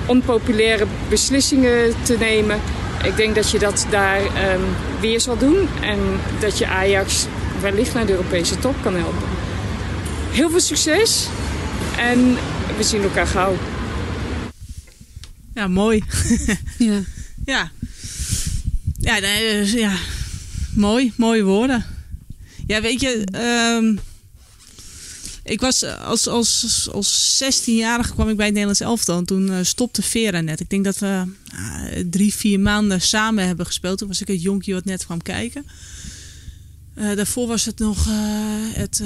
[0.07, 2.61] onpopulaire beslissingen te nemen,
[3.05, 4.61] Ik denk dat je dat daar ehm,
[5.01, 5.99] weer zal doen en
[6.41, 7.27] dat je Ajax
[7.61, 9.29] wellicht naar de Europese top kan helpen.
[10.31, 11.29] Heel veel succes
[11.97, 12.37] en
[12.77, 13.57] we zien elkaar gauw.
[15.55, 16.05] Ja, mooi.
[16.79, 17.01] Ja.
[17.45, 17.71] Ja.
[18.99, 19.93] Ja, nee, dus, ja.
[20.79, 21.85] Mooi, mooie woorden.
[22.67, 23.97] Ja, weet je, ehm,
[25.45, 29.19] ik was eh, als, als, als 16-jarige kwam ik bij het Nederlands elftal.
[29.19, 30.61] En toen eh, stopte Vera net.
[30.61, 33.99] Ik denk dat we ah, drie, vier maanden samen hebben gespeeld.
[33.99, 35.67] Toen was ik het jonkje wat net kwam kijken.
[36.95, 38.07] Daarvoor was het nog
[38.73, 39.01] het,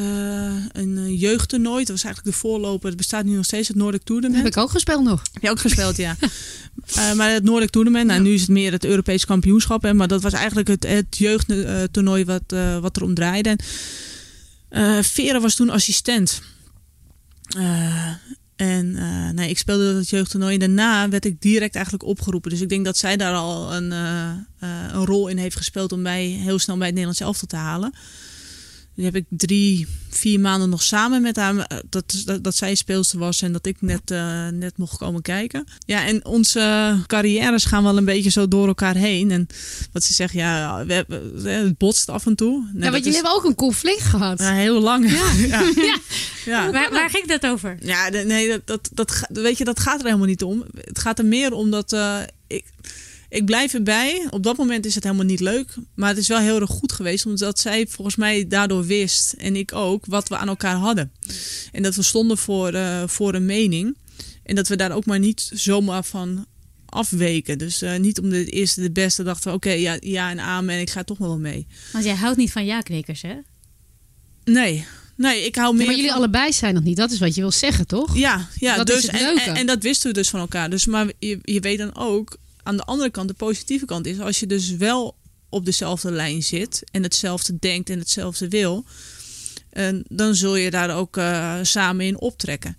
[0.73, 1.85] een jeugdtoernooi.
[1.85, 2.89] Dat was eigenlijk de voorloper.
[2.89, 4.43] Het bestaat nu nog steeds, het Dat Tournament.
[4.43, 5.23] heb ik ook gespeeld nog.
[5.33, 6.17] Heb je ook gespeeld, ja.
[6.87, 9.83] Eh, maar het Nordic Tournament, nou, nu is het meer het Europees kampioenschap.
[9.83, 13.49] Hè, maar dat was eigenlijk het, het jeugdtoernooi wat, eh, wat er om draaide.
[13.49, 13.59] En,
[14.69, 16.43] eh, Vera was toen assistent.
[18.57, 18.93] En
[19.35, 20.55] nee, ik speelde dat jeugdtoernooi.
[20.55, 22.51] En daarna werd ik direct eigenlijk opgeroepen.
[22.51, 23.91] Dus ik denk dat zij daar al een,
[24.61, 27.95] een rol in heeft gespeeld om mij heel snel bij het Nederlands elftal te halen.
[28.95, 31.57] Die heb ik drie, vier maanden nog samen met haar.
[31.59, 35.23] eh, Dat, dat, dat zij speelster was en dat ik net, eh, net mocht komen
[35.23, 35.67] kijken.
[35.87, 39.31] Ja, en onze carrières gaan wel een beetje zo door elkaar heen.
[39.31, 39.47] En
[39.93, 42.69] wat ze zegt, ja, we hebben, het botst af en toe.
[42.73, 44.39] Nee, ja, want jullie is- hebben ook een conflict gehad.
[44.39, 45.11] ja, heel lang.
[45.11, 45.33] Ja.
[45.47, 45.61] ja.
[45.77, 45.99] Ja.
[46.45, 46.71] ja.
[46.71, 47.77] Waar, waar ging dat over?
[47.81, 50.65] Ja, nee, dat, dat, dat, weet je, dat gaat er helemaal niet om.
[50.85, 52.65] Het gaat er meer om dat eh, ik,
[53.33, 54.27] ik blijf erbij.
[54.31, 55.75] Op dat moment is het helemaal niet leuk.
[55.95, 57.27] Maar het is wel heel erg goed geweest.
[57.27, 61.13] Omdat zij volgens mij daardoor wist, en ik ook, wat we aan elkaar hadden.
[61.73, 63.97] En dat we stonden voor, eh, voor een mening.
[64.43, 66.47] En dat we daar ook maar niet zomaar van
[66.87, 67.59] afweken.
[67.59, 70.75] Dus eh, niet om de eerste de beste dachten we, oké, ja, ja en amen.
[70.75, 71.67] En ik ga toch wel mee.
[71.93, 73.35] Want jij houdt niet van ja-knikkers, hè?
[74.45, 76.97] Nee, nee, ik hou Ja, meer maar jullie van- allebei zijn nog niet.
[76.97, 78.17] Dat is wat je wil zeggen, toch?
[78.17, 80.71] Ja, ja Dat is dus, en, en, en dat wisten we dus van elkaar.
[80.71, 84.19] Dus, maar je, je weet dan ook, aan de andere kant, de positieve kant is,
[84.19, 85.17] als je dus wel
[85.49, 88.85] op dezelfde lijn zit en hetzelfde denkt en hetzelfde wil,
[89.71, 92.77] en dan zul je daar ook eh, samen in optrekken.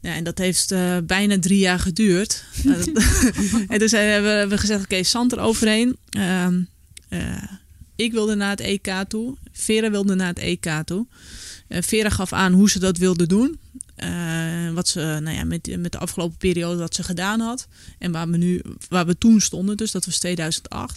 [0.00, 2.44] Ja, en dat heeft eh, bijna drie jaar geduurd.
[2.62, 2.92] Nou,
[3.68, 5.96] en zijn- hebben we, gezegd, oké, Sand er overheen.
[6.10, 6.62] Ehm,
[7.08, 7.42] eh,
[7.96, 9.36] ik wilde naar het EK toe.
[9.52, 11.06] Vera wilde naar het EK toe.
[11.68, 13.58] Eh, Vera gaf aan hoe ze dat wilde doen.
[14.04, 17.66] Eh, wat ze nou ja, met, met de afgelopen periode wat ze gedaan had.
[17.98, 20.94] En waar we, nu, waar we toen stonden, dus dat was 2008.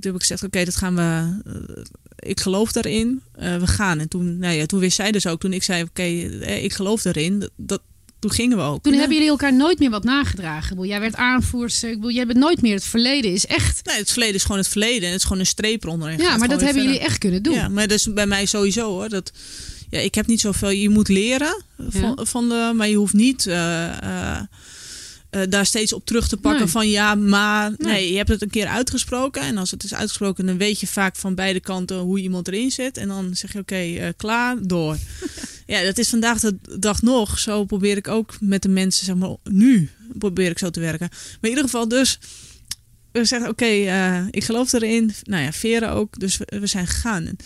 [0.00, 1.40] Toen heb ik gezegd, oké, dat gaan we...
[1.50, 1.84] eh,
[2.30, 3.98] ik geloof daarin, eh, we gaan.
[3.98, 6.72] En toen, nou ja, toen wist zij dus ook, toen ik zei, oké, eh, ik
[6.72, 7.38] geloof daarin.
[7.38, 7.80] Dat, dat,
[8.18, 8.82] toen gingen we ook.
[8.82, 8.98] Toen Ja.
[8.98, 10.86] hebben jullie elkaar nooit meer wat nagedragen.
[10.86, 12.10] Jij werd aanvoerster.
[12.12, 12.74] Jij bent nooit meer.
[12.74, 13.86] Het verleden is echt.
[13.86, 15.02] Nee, het verleden is gewoon het verleden.
[15.02, 16.20] En het is gewoon een streep eronder.
[16.20, 17.54] Ja, maar dat hebben jullie echt kunnen doen.
[17.54, 19.08] Ja, maar dat is bij mij sowieso hoor.
[19.08, 19.32] Dat,
[19.90, 20.70] ja, ik heb niet zoveel.
[20.70, 24.40] Je moet leren van, van de, maar je hoeft niet eh, eh,
[25.30, 26.70] eh, daar steeds op terug te pakken Nee.
[26.70, 27.92] van ja, maar nee.
[27.92, 28.10] Nee.
[28.10, 31.16] je hebt het een keer uitgesproken en als het is uitgesproken, dan weet je vaak
[31.16, 34.96] van beide kanten hoe iemand erin zit en dan zeg je oké, klaar, door.
[35.66, 37.38] ja, dat is vandaag de dag nog.
[37.38, 41.08] Zo probeer ik ook met de mensen, zeg maar, nu probeer ik zo te werken.
[41.10, 42.18] Maar in ieder geval dus.
[43.12, 43.64] We zeggen, oké,
[44.30, 45.12] ik geloof erin.
[45.22, 46.20] Nou ja, Vera ook.
[46.20, 47.36] Dus we, we zijn gegaan.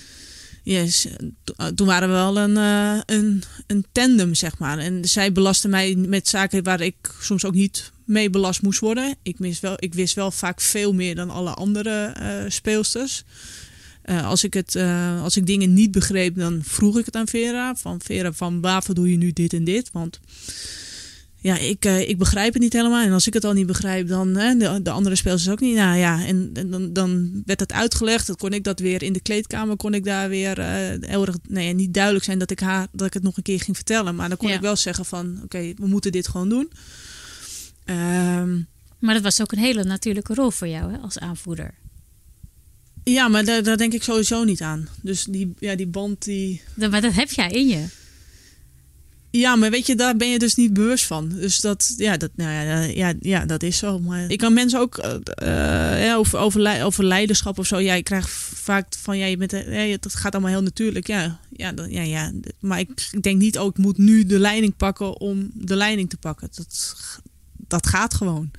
[0.65, 4.79] Yes, uh, toen waren we wel een, eh, een, een tandem, zeg maar.
[4.79, 9.15] En zij belastte mij met zaken waar ik soms ook niet mee belast moest worden.
[9.23, 13.25] Ik, mis wel, ik wist wel vaak veel meer dan alle andere eh, speelsters.
[14.03, 17.29] Eh, als, ik het, eh, als ik dingen niet begreep, dan vroeg ik het aan
[17.29, 17.75] Vera.
[17.75, 19.91] Van Vera, van waarvoor doe je nu dit en dit?
[19.93, 20.21] Want
[21.45, 23.05] ja, ik, eh, ik begrijp het niet helemaal.
[23.05, 25.77] En als ik het al niet begrijp, dan hè, de, de andere spelers ook niet.
[25.77, 28.27] Nou ja, en, en dan, dan werd het uitgelegd.
[28.27, 31.37] Dan kon ik dat weer in de kleedkamer, kon ik daar weer eh, heel erg
[31.49, 34.15] nee, niet duidelijk zijn dat ik, haar, dat ik het nog een keer ging vertellen.
[34.15, 34.55] Maar dan kon Ja.
[34.55, 36.71] ik wel zeggen van, oké, we moeten dit gewoon doen.
[37.85, 38.59] Ehm,
[38.99, 41.75] Maar dat was ook een hele natuurlijke rol voor jou hè, als aanvoerder.
[43.05, 44.89] ja, maar daar, daar denk ik sowieso niet aan.
[45.03, 46.63] Dus die, ja, die band, die...
[46.75, 47.85] Dat, maar dat heb jij in je.
[49.37, 51.29] Ja, maar weet je, daar ben je dus niet bewust van.
[51.29, 53.99] Dus dat, ja, dat, nou ja, ja, ja, dat is zo.
[53.99, 57.79] Maar ik kan mensen ook eh, eh, over, over, over leiderschap of zo.
[57.79, 61.07] Ja, ik krijg vaak van, ja, je bent, eh, ja, dat gaat allemaal heel natuurlijk.
[61.07, 62.33] Ja, ja, ja, ja.
[62.61, 66.17] Maar ik, denk niet, oh, ik moet nu de leiding pakken om de leiding te
[66.17, 66.49] pakken.
[66.55, 66.97] Dat,
[67.69, 68.51] dat gaat gewoon.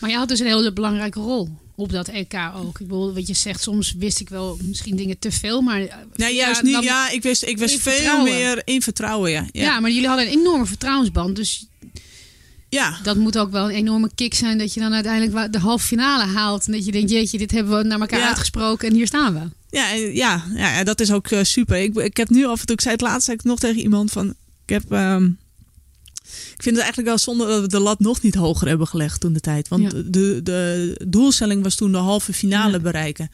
[0.00, 2.80] Maar je had dus een hele belangrijke rol op dat EK ook.
[2.80, 5.80] Ik bedoel, wat je zegt, soms wist ik wel misschien dingen te veel, maar...
[5.80, 6.72] eh, Nee, ja, juist niet.
[6.72, 8.32] dan- Ja, ik wist, ik wist veel vertrouwen.
[8.32, 9.30] meer in vertrouwen.
[9.30, 9.62] Ja, Ja.
[9.62, 9.80] ja.
[9.80, 11.36] maar jullie hadden een enorme vertrouwensband.
[11.36, 11.66] Dus
[12.68, 12.98] ja.
[13.02, 16.24] dat moet ook wel een enorme kick zijn dat je dan uiteindelijk de halve finale
[16.32, 16.66] haalt.
[16.66, 18.28] En dat je denkt, jeetje, dit hebben we naar elkaar Ja.
[18.28, 19.40] uitgesproken en hier staan we.
[19.76, 21.76] Ja, ja, ja, ja, dat is ook eh, super.
[21.76, 23.80] Ik, ik heb nu af en toe, ik zei het laatst zei ik nog tegen
[23.82, 24.28] iemand van,
[24.66, 25.28] ik heb, ehm,
[26.54, 29.20] ik vind het eigenlijk wel zonde dat we de lat nog niet hoger hebben gelegd
[29.20, 29.68] toen de tijd.
[29.68, 29.88] Want Ja.
[30.06, 32.78] de, de doelstelling was toen de halve finale Ja.
[32.78, 33.30] bereiken.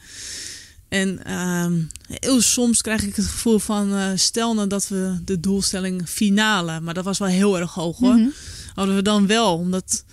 [0.89, 5.39] En ehm, heel soms krijg ik het gevoel van, eh, stel nou dat we de
[5.39, 8.15] doelstelling finale, maar dat was wel heel erg hoog hoor.
[8.15, 8.29] Mhm.
[8.73, 10.03] Hadden we dan wel, omdat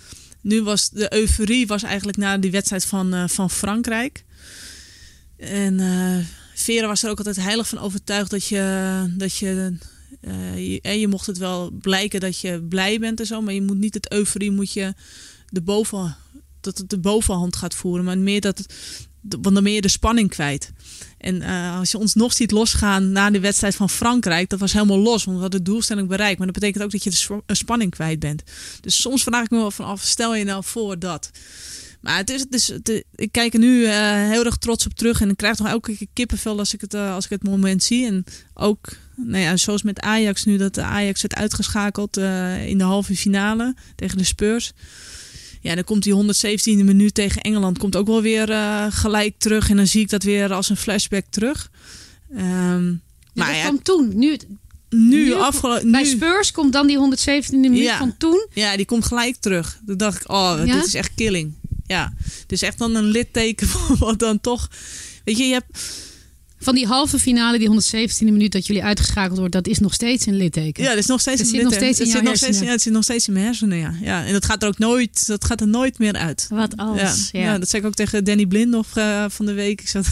[0.41, 4.23] nu was de euforie was eigenlijk na die wedstrijd van, eh, van Frankrijk.
[5.37, 9.73] En eh Vera was er ook altijd heilig van overtuigd dat je, dat je,
[10.21, 13.61] je, eh, je mocht het wel blijken dat je blij bent en zo, maar je
[13.61, 14.93] moet niet het euforie moet je
[15.49, 16.15] de boven,
[16.61, 18.73] dat het de bovenhand gaat voeren, maar meer dat het,
[19.21, 20.71] want dan ben je de spanning kwijt.
[21.17, 24.73] En eh, als je ons nog ziet losgaan na de wedstrijd van Frankrijk, dat was
[24.73, 26.37] helemaal los, want we hadden de doelstelling bereikt.
[26.37, 28.43] Maar dat betekent ook dat je de sp- spanning kwijt bent.
[28.81, 31.31] Dus soms vraag ik me wel van af, stel je nou voor dat.
[32.01, 33.93] Maar het is, het is, het- ik kijk er nu eh,
[34.29, 36.93] heel erg trots op terug en ik krijg toch elke keer kippenvel als ik het,
[36.93, 38.05] eh, als ik het moment zie.
[38.05, 42.83] En ook, nou ja, zoals met Ajax nu, dat Ajax werd uitgeschakeld eh, in de
[42.83, 44.71] halve finale tegen de Spurs.
[45.61, 48.47] Ja, dan komt die 117e minuut tegen Engeland komt ook wel weer
[48.91, 49.69] gelijk terug.
[49.69, 51.71] En dan zie ik dat weer als een flashback terug.
[52.35, 52.93] Ehm,
[53.33, 54.11] maar ja, kwam toen.
[54.15, 54.37] Nu,
[54.89, 55.91] nu, nu- afgelopen...
[55.91, 57.97] Bij Spurs komt dan die 117e minuut Ja.
[57.97, 58.47] van toen.
[58.53, 59.79] Ja, die komt gelijk terug.
[59.85, 60.75] Toen dacht ik, oh, Ja?
[60.75, 61.53] dit is echt killing.
[61.91, 62.13] Ja,
[62.47, 64.69] is echt dan een litteken van wat dan toch...
[65.23, 65.99] Weet je, je hebt...
[66.59, 67.69] Van die halve finale, die
[68.09, 70.83] 117e minuut dat jullie uitgeschakeld wordt, dat is nog steeds een litteken.
[70.83, 71.95] Ja, het is nog steeds een zit nog litteken.
[71.95, 72.67] steeds in het jouw zit nog steeds, hersenen.
[72.67, 73.93] ja, het zit nog steeds in mijn hersenen, ja.
[74.01, 74.25] ja.
[74.25, 76.47] En dat gaat er ook nooit, dat gaat er nooit meer uit.
[76.49, 77.29] Wat als.
[77.31, 77.39] ja.
[77.39, 77.45] Ja.
[77.51, 77.57] Ja.
[77.57, 79.81] dat zei ik ook tegen Danny Blindoff eh, van de week.
[79.81, 80.05] Ik zat,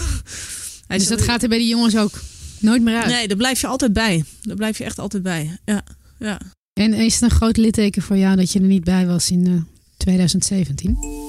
[0.88, 2.22] hij dus zat- dat gaat er bij die jongens ook
[2.60, 3.08] nooit meer uit.
[3.12, 4.24] Nee, daar blijf je altijd bij.
[4.42, 5.58] Daar blijf je echt altijd bij.
[5.66, 5.84] Ja,
[6.20, 6.40] ja.
[6.74, 9.48] En is het een groot litteken voor jou dat je er niet bij was in
[9.48, 9.54] eh,
[9.98, 11.29] 2017?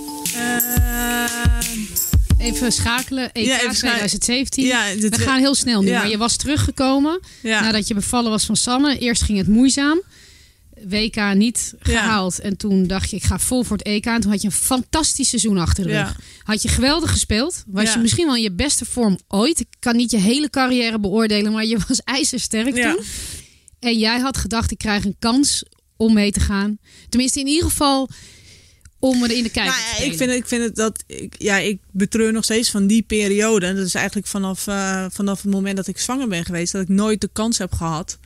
[0.64, 3.32] Eh, Even schakelen.
[3.32, 4.64] EK Ja, even scha- 2017.
[4.66, 5.88] ja, dit- We gaan heel snel nu.
[5.88, 5.98] Ja.
[5.98, 7.20] Maar je was teruggekomen
[7.60, 8.98] nadat je bevallen was van Sanne.
[8.98, 10.02] Eerst ging het moeizaam.
[10.88, 12.40] WK niet gehaald.
[12.40, 14.06] En toen dacht je, ik ga vol voor het EK.
[14.06, 16.20] En toen had je een fantastisch seizoen achter de rug.
[16.42, 17.62] Had je geweldig gespeeld.
[17.66, 19.60] Was je misschien wel in je beste vorm ooit.
[19.60, 23.04] Ik kan niet je hele carrière beoordelen, maar je was ijzersterk toen.
[23.80, 25.64] En jij had gedacht, ik krijg een kans
[25.96, 26.78] om mee te gaan.
[27.08, 28.08] Tenminste, in ieder geval
[29.00, 30.12] om er in de kijker Nou, te spelen.
[30.12, 31.04] ik vind, ik vind het dat.
[31.06, 33.66] Ik, ja, ik betreur nog steeds van die periode.
[33.66, 36.82] En dat is eigenlijk vanaf, eh, vanaf het moment dat ik zwanger ben geweest, dat
[36.82, 38.18] ik nooit de kans heb gehad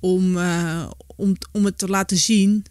[0.00, 2.64] om, eh, om, om het te laten zien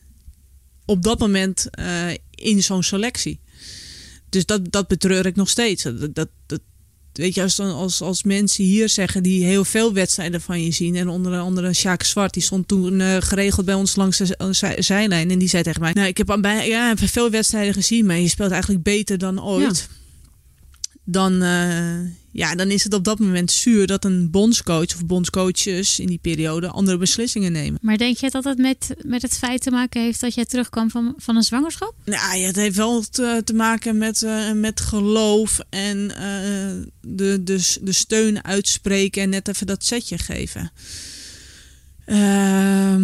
[0.85, 3.39] op dat moment eh, in zo'n selectie.
[4.29, 5.83] Dus dat, dat betreur ik nog steeds.
[5.83, 6.61] Dat, dat, dat,
[7.13, 10.71] weet je, als, dan- als, als mensen hier zeggen die heel veel wedstrijden van je
[10.71, 10.95] zien.
[10.95, 14.81] En onder andere Sjaak Zwart, die stond toen eh, geregeld bij ons langs de zij-
[14.81, 15.31] zijlijn.
[15.31, 18.17] En die zei tegen mij: Nou, ik heb, bij, ja, heb veel wedstrijden gezien, maar
[18.19, 19.89] je speelt eigenlijk beter dan ooit.
[21.03, 21.99] Dan, eh,
[22.31, 26.19] ja, dan is het op dat moment zuur dat een bondscoach of bondscoaches in die
[26.21, 27.79] periode andere beslissingen nemen.
[27.81, 30.89] Maar denk je dat het met, met het feit te maken heeft dat jij terugkwam
[30.89, 31.93] van, van een zwangerschap?
[32.05, 37.43] Nou, ja, het heeft wel te, te maken met, eh, met geloof en eh, de,
[37.43, 40.71] de, de steun uitspreken en net even dat setje geven.
[42.05, 43.03] Ehm,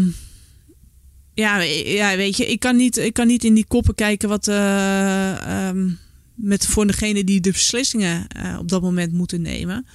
[1.34, 4.48] ja, ja, weet je, ik kan niet, ik kan niet in die koppen kijken wat
[4.48, 5.90] eh, ehm,
[6.38, 9.88] met voor degene die de beslissingen eh, op dat moment moeten nemen.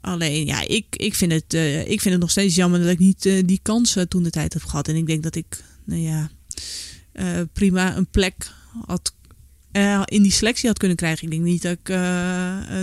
[0.00, 2.98] Alleen, ja, ik, ik, vind het, eh, ik vind het nog steeds jammer dat ik
[2.98, 4.88] niet eh, die kansen toen de tijd heb gehad.
[4.88, 6.30] En ik denk dat ik, nou ja,
[7.52, 8.50] prima een plek
[8.86, 9.12] had,
[10.04, 11.24] in die selectie had kunnen krijgen.
[11.24, 11.88] Ik denk niet dat ik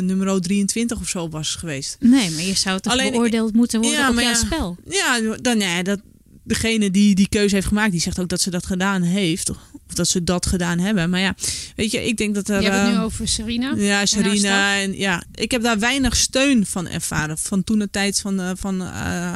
[0.01, 1.97] nummer 23 of zo was geweest.
[1.99, 4.35] Nee, maar je zou toch Alleen- beoordeeld moeten worden Ja, op jouw ja.
[4.35, 4.77] spel?
[4.89, 5.99] Ja, dan, ja dat,
[6.45, 9.49] degene die die keuze heeft gemaakt, die zegt ook dat ze dat gedaan heeft.
[9.49, 11.09] Of dat ze dat gedaan hebben.
[11.09, 11.35] Maar ja,
[11.75, 12.61] weet je, ik denk dat er...
[12.61, 13.73] Je hebt het nu eh, over Serena.
[13.75, 14.79] Ja, Serena.
[14.79, 17.37] En ja, ik heb daar weinig steun van ervaren.
[17.37, 18.87] Van toen de tijd, van, eh, van eh,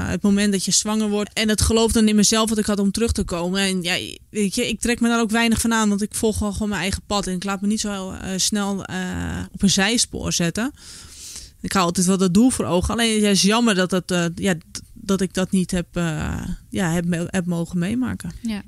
[0.09, 1.33] het moment dat je zwanger wordt.
[1.33, 3.61] En het geloof dan in mezelf wat ik had om terug te komen.
[3.61, 3.97] En ja,
[4.29, 5.89] weet je, ik trek me daar ook weinig van aan.
[5.89, 7.27] Want ik volg gewoon mijn eigen pad.
[7.27, 8.85] En ik laat me niet zo eh, snel
[9.51, 10.73] op een zijspoor zetten.
[11.61, 12.93] Ik hou altijd wel dat doel voor ogen.
[12.93, 14.55] Alleen het is jammer dat, dat, ja,
[15.09, 18.31] dat ik dat niet heb, eh, ja, heb, heb mogen meemaken.
[18.41, 18.63] Ja.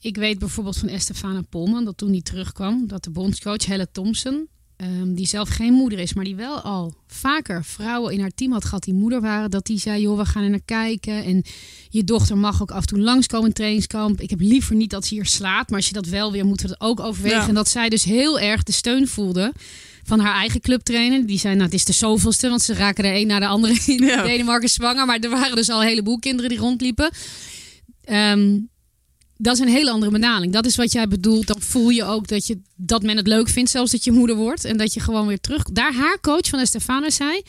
[0.00, 4.48] Ik weet bijvoorbeeld van Estefana Polman dat toen die terugkwam, dat de bondscoach Helle Thompson,
[4.80, 8.52] ehm, die zelf geen moeder is, maar die wel al vaker vrouwen in haar team
[8.52, 11.44] had gehad die moeder waren, dat die zei: joh, we gaan er naar kijken en
[11.88, 14.20] je dochter mag ook af en toe langskomen in trainingskamp.
[14.20, 16.68] Ik heb liever niet dat ze hier slaat, maar als je dat wel weer, moeten
[16.68, 17.40] we dat ook overwegen.
[17.40, 17.48] Ja.
[17.48, 19.52] En dat zij dus heel erg de steun voelde
[20.04, 21.26] van haar eigen clubtrainer.
[21.26, 23.78] Die zei, nou, het is de zoveelste, want ze raken er een na de andere
[23.86, 24.22] in Ja.
[24.22, 25.06] Denemarken zwanger.
[25.06, 27.10] Maar er waren dus al een heleboel kinderen die rondliepen.
[28.04, 28.58] Ehm,
[29.42, 30.52] dat is een hele andere benadering.
[30.52, 31.46] Dat is wat jij bedoelt.
[31.46, 34.36] Dan voel je ook dat, je, dat men het leuk vindt, zelfs dat je moeder
[34.36, 34.64] wordt.
[34.64, 35.62] En dat je gewoon weer terug...
[35.62, 37.42] Daar haar coach van Estefana zei...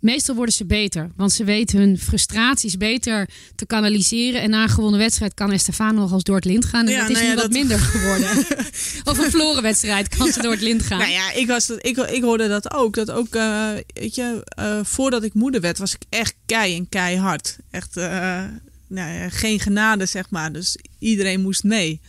[0.00, 1.10] meestal worden ze beter.
[1.16, 4.40] Want ze weten hun frustraties beter te kanaliseren.
[4.40, 6.86] En na een gewonnen wedstrijd kan Estefano nog als door het lint gaan.
[6.86, 8.28] En Ja, dat is nou ja, wat dat- minder geworden.
[9.10, 10.98] of een verloren wedstrijd kan ze door het lint gaan.
[10.98, 12.94] Nou ja, ik, was dat, ik, ik hoorde dat ook.
[12.94, 16.88] Dat ook, eh, weet je, eh, voordat ik moeder werd, was ik echt kei en
[16.88, 17.56] keihard.
[17.70, 18.44] Echt, eh,
[18.88, 20.52] nou ja, geen genade, zeg maar.
[20.52, 22.00] Dus iedereen moest mee.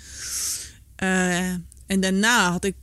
[0.96, 1.50] Eh,
[1.88, 2.76] en daarna had ik,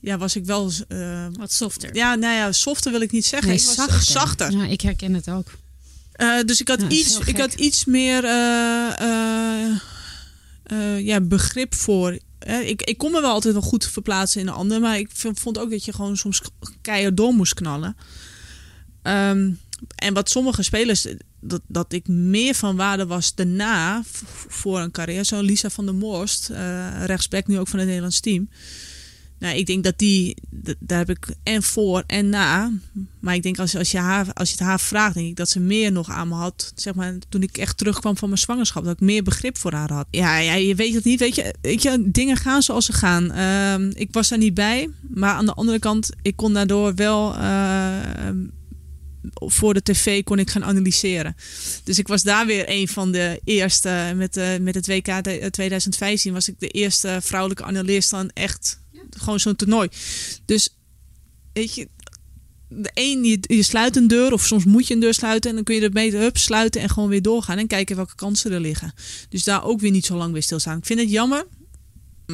[0.00, 1.94] ja, was ik wel, eh, Wat softer.
[1.94, 3.48] ja, nou ja, softer wil ik niet zeggen.
[3.48, 4.02] Nee, ik was zachter.
[4.02, 4.50] zachter.
[4.50, 5.46] Ja, ik herken het ook.
[6.12, 9.76] Eh, dus ik had, Ja, iets, ik had iets meer eh, eh,
[10.62, 12.18] eh, ja, begrip voor.
[12.64, 15.58] Ik, ik kon me wel altijd wel goed verplaatsen in een ander, maar ik vond
[15.58, 16.40] ook dat je gewoon soms
[16.80, 17.96] keihard door moest knallen.
[19.02, 19.50] Ehm,
[19.94, 21.06] en wat sommige spelers,
[21.42, 24.02] dat, dat ik meer van waarde was daarna
[24.48, 25.24] voor een carrière.
[25.24, 28.48] Zo Lisa van der Morst, eh rechtsback nu ook van het Nederlands team.
[29.42, 30.36] Nou, ik denk dat die,
[30.78, 32.70] daar heb ik en voor en na.
[33.20, 35.48] Maar ik denk als, als, je haar, als je het haar vraagt, denk ik dat
[35.48, 36.72] ze meer nog aan me had.
[36.74, 39.92] Zeg maar, toen ik echt terugkwam van mijn zwangerschap, dat ik meer begrip voor haar
[39.92, 40.06] had.
[40.10, 41.18] Ja, ja je weet het niet.
[41.20, 43.30] Weet je, weet je, dingen gaan zoals ze gaan.
[43.30, 44.90] Ehm, ik was daar niet bij.
[45.00, 47.34] Maar aan de andere kant, ik kon daardoor wel.
[47.36, 48.36] ehm,
[49.34, 51.36] voor de tv kon ik gaan analyseren.
[51.84, 54.12] Dus ik was daar weer een van de eerste.
[54.16, 58.80] Met, eh, met het WK de- 2015 was ik de eerste vrouwelijke analist dan echt
[59.10, 59.88] gewoon zo'n toernooi.
[60.44, 60.68] Dus
[61.52, 61.88] weet je,
[62.68, 65.56] de een, je, je sluit een deur of soms moet je een deur sluiten en
[65.56, 68.52] dan kun je er beter hup sluiten en gewoon weer doorgaan en kijken welke kansen
[68.52, 68.92] er liggen.
[69.28, 70.78] Dus daar ook weer niet zo lang weer stilstaan.
[70.78, 71.46] Ik vind het jammer,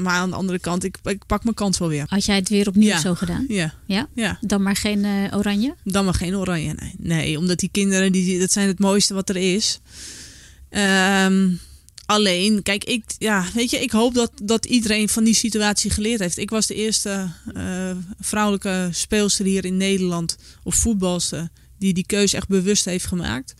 [0.03, 2.05] maar aan de andere kant, ik, ik pak mijn kans wel weer.
[2.09, 3.01] Had jij het weer opnieuw Ja.
[3.01, 3.45] zo gedaan?
[3.49, 4.09] Ja, Ja?
[4.15, 4.39] ja.
[4.41, 5.75] Dan maar geen eh, oranje?
[5.85, 6.75] Dan maar geen oranje.
[6.79, 9.81] Nee, nee omdat die kinderen, die, dat zijn het mooiste wat er is.
[10.71, 11.49] Ehm,
[12.07, 16.21] alleen, kijk, ik, ja, weet je, ik hoop dat, dat iedereen van die situatie geleerd
[16.21, 16.39] heeft.
[16.39, 22.37] Ik was de eerste eh, vrouwelijke speelster hier in Nederland, of voetbalster, die die keuze
[22.37, 23.55] echt bewust heeft gemaakt.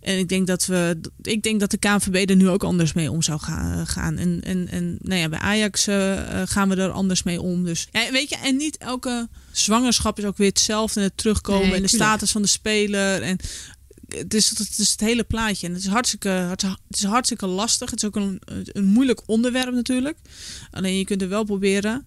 [0.00, 3.10] En ik denk dat we, ik denk dat de KNVB er nu ook anders mee
[3.10, 4.16] om zou ga- gaan.
[4.16, 7.64] En, en, en nou ja, bij Ajax eh, eh, gaan we er anders mee om.
[7.64, 11.00] Dus ja, weet je, en niet elke zwangerschap is ook weer hetzelfde.
[11.00, 13.22] En het terugkomen Nee, en de status van de speler.
[13.22, 13.36] En
[14.08, 15.66] het is, het is het hele plaatje.
[15.66, 17.90] En het is hartstikke, het is hartstikke lastig.
[17.90, 18.40] Het is ook een,
[18.72, 20.18] een moeilijk onderwerp natuurlijk.
[20.70, 22.06] Alleen je kunt er wel proberen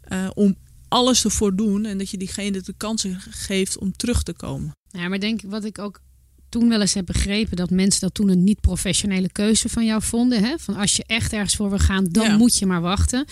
[0.00, 0.56] eh, om
[0.88, 1.84] alles ervoor doen.
[1.84, 4.70] En dat je diegene de kansen geeft om terug te komen.
[4.88, 6.00] Ja, maar denk ik wat ik ook
[6.48, 10.02] toen wel eens heb begrepen dat mensen dat toen een niet professionele keuze van jou
[10.02, 10.42] vonden.
[10.44, 10.54] Hè?
[10.58, 12.36] Van als je echt ergens voor wil gaan, dan Ja.
[12.36, 13.24] moet je maar wachten.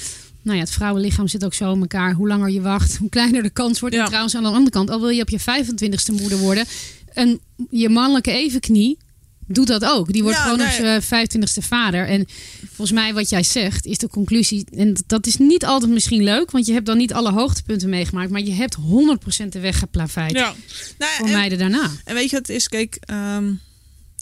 [0.43, 2.13] Nou ja, het vrouwenlichaam zit ook zo in elkaar.
[2.13, 3.95] Hoe langer je wacht, hoe kleiner de kans wordt.
[3.97, 6.65] En trouwens, aan de andere kant, al wil je op je 25ste moeder worden,
[7.13, 8.99] en je mannelijke evenknie
[9.47, 10.13] doet dat ook.
[10.13, 12.07] Die wordt Ja, gewoon op zijn 25ste vader.
[12.09, 12.27] En
[12.67, 14.67] volgens mij wat jij zegt, is de conclusie.
[14.77, 18.31] En dat is niet altijd misschien leuk, want je hebt dan niet alle hoogtepunten meegemaakt,
[18.31, 20.55] maar je hebt 100% de weg geplaveid Ja.
[20.99, 21.91] Nou, voor en- meiden daarna.
[22.05, 22.69] En weet je wat het is?
[22.69, 23.53] Kijk, ehm,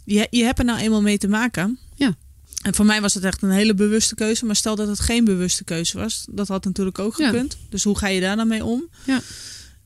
[0.04, 1.78] je, je hebt er nou eenmaal mee te maken.
[1.94, 2.14] Ja.
[2.62, 4.44] En voor mij was het echt een hele bewuste keuze.
[4.44, 6.26] Maar stel dat het geen bewuste keuze was.
[6.30, 7.28] Dat had natuurlijk ook Ja.
[7.30, 7.56] gekund.
[7.68, 8.88] Dus hoe ga je daar dan mee om?
[9.06, 9.20] Ja.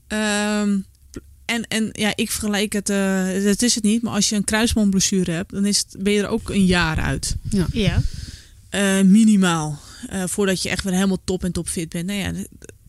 [0.06, 0.78] Ehm,
[1.46, 4.02] en, en ja, ik vergelijk het, eh, het is het niet.
[4.02, 6.98] Maar als je een kruisbandblessure hebt, dan is het, ben je er ook een jaar
[7.00, 7.36] uit.
[7.72, 8.00] Ja.
[8.70, 9.78] Eh, minimaal.
[10.08, 12.06] Eh, voordat je echt weer helemaal top en top fit bent.
[12.06, 12.32] Nou ja,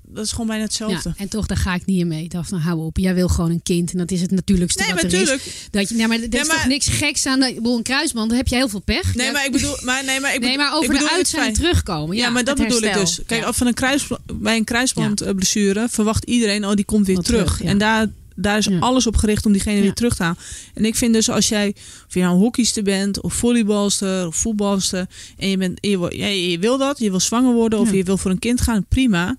[0.09, 1.09] dat is gewoon bijna hetzelfde.
[1.09, 2.27] Ja, en toch, daar ga ik niet in mee.
[2.29, 2.97] Daphne, hou op.
[2.97, 3.91] Jij wil gewoon een kind.
[3.91, 5.45] En dat is het natuurlijkste Nee, wat maar er tuurlijk.
[5.45, 5.67] is.
[5.71, 7.39] Dat je, nee, maar er Ja, is maar- toch niks geks aan.
[7.39, 9.15] Dat, ik bedoel, een kruisband, dan heb je heel veel pech.
[9.15, 11.03] Nee, Ja, maar ik bedoel, maar, nee, maar, ik nee, bedoel, maar over ik bedoel
[11.07, 12.15] de het uit zijn feit- terugkomen.
[12.15, 13.19] Ja, Ja, maar dat bedoel ik dus.
[13.25, 13.47] Kijk, Ja.
[13.47, 17.43] af van een kruis, bij een kruisbandblessure verwacht iedereen, oh, die komt weer Wat terug.
[17.45, 17.69] terug, ja.
[17.69, 18.07] En daar,
[18.39, 18.79] daar is Ja.
[18.79, 19.81] alles op gericht om diegene Ja.
[19.81, 20.37] weer terug te halen.
[20.73, 21.75] En ik vind dus als jij,
[22.07, 25.05] of je nou een hockeyster bent, of volleybalster, of voetbalster,
[25.37, 28.31] en je, bent, je, je wil dat, je wil zwanger worden, of je wil voor
[28.31, 29.35] een kind gaan, prima.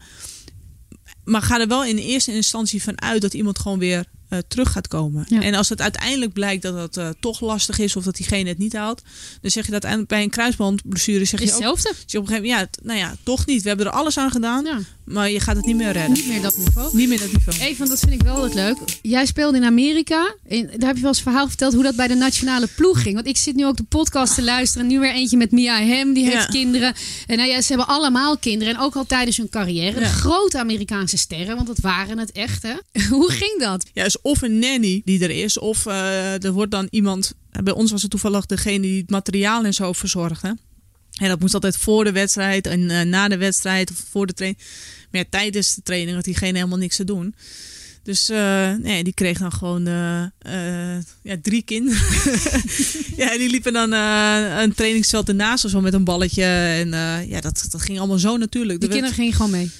[1.24, 4.72] Maar ga er wel in eerste instantie van uit dat iemand gewoon weer eh, terug
[4.72, 5.24] gaat komen.
[5.28, 5.42] Ja.
[5.42, 8.58] En als het uiteindelijk blijkt dat het eh, toch lastig is, of dat diegene het
[8.58, 9.02] niet haalt,
[9.40, 11.92] dan zeg je dat bij een kruisbandblessure, zeg je is ook hetzelfde.
[12.02, 13.62] dus je op een gegeven moment, ja, nou ja, toch niet.
[13.62, 14.78] We hebben er alles aan gedaan, Ja.
[15.04, 16.12] maar je gaat het niet meer redden.
[16.12, 16.96] Niet meer dat niveau.
[16.96, 17.58] Niet meer dat niveau.
[17.58, 18.76] Even, dat vind ik wel het leuk.
[19.02, 20.34] Jij speelde in Amerika.
[20.48, 23.02] En daar heb je wel eens een verhaal verteld hoe dat bij de nationale ploeg
[23.02, 23.14] ging.
[23.14, 24.86] Want ik zit nu ook de podcast te luisteren.
[24.86, 26.44] Nu weer eentje met Mia Hem, die heeft Ja.
[26.46, 26.94] kinderen.
[27.26, 28.74] En nou ja, ze hebben allemaal kinderen.
[28.74, 30.04] En ook al tijdens hun carrière.
[30.04, 32.62] Grote Amerikaanse sterren, want dat waren het echt.
[32.62, 32.74] Hè?
[33.16, 33.86] hoe ging dat?
[33.92, 37.34] Ja, dus of een nanny die er is, of eh, er wordt dan iemand.
[37.62, 40.56] Bij ons was het toevallig degene die het materiaal en zo verzorgde.
[41.20, 44.32] En dat moest altijd voor de wedstrijd en eh, na de wedstrijd of voor de
[44.32, 44.62] training.
[45.10, 47.34] Maar ja, tijdens de training had diegene helemaal niks te doen.
[48.02, 52.00] Dus eh, nee, die kreeg dan gewoon eh, eh, ja, drie kinderen.
[53.16, 56.42] ja, die liepen dan eh, een trainingsveld ernaast of zo met een balletje.
[56.44, 58.80] En eh, ja, dat, dat ging allemaal zo natuurlijk.
[58.80, 59.70] Die Er werd- kinderen gingen gewoon mee.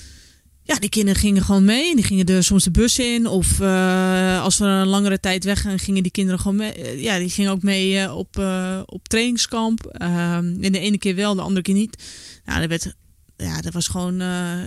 [0.69, 1.95] Ja, die kinderen gingen gewoon mee.
[1.95, 3.27] Die gingen er soms de bus in.
[3.27, 6.79] Of uh, als we een langere tijd weg gaan, gingen die kinderen gewoon mee.
[6.79, 8.39] Uh, ja, die gingen ook mee uh, op,
[8.87, 9.87] op trainingskamp.
[9.87, 12.03] Ehm, en de ene keer wel, de andere keer niet.
[12.45, 12.95] Nou, dat werd
[13.37, 14.23] ja, dat was gewoon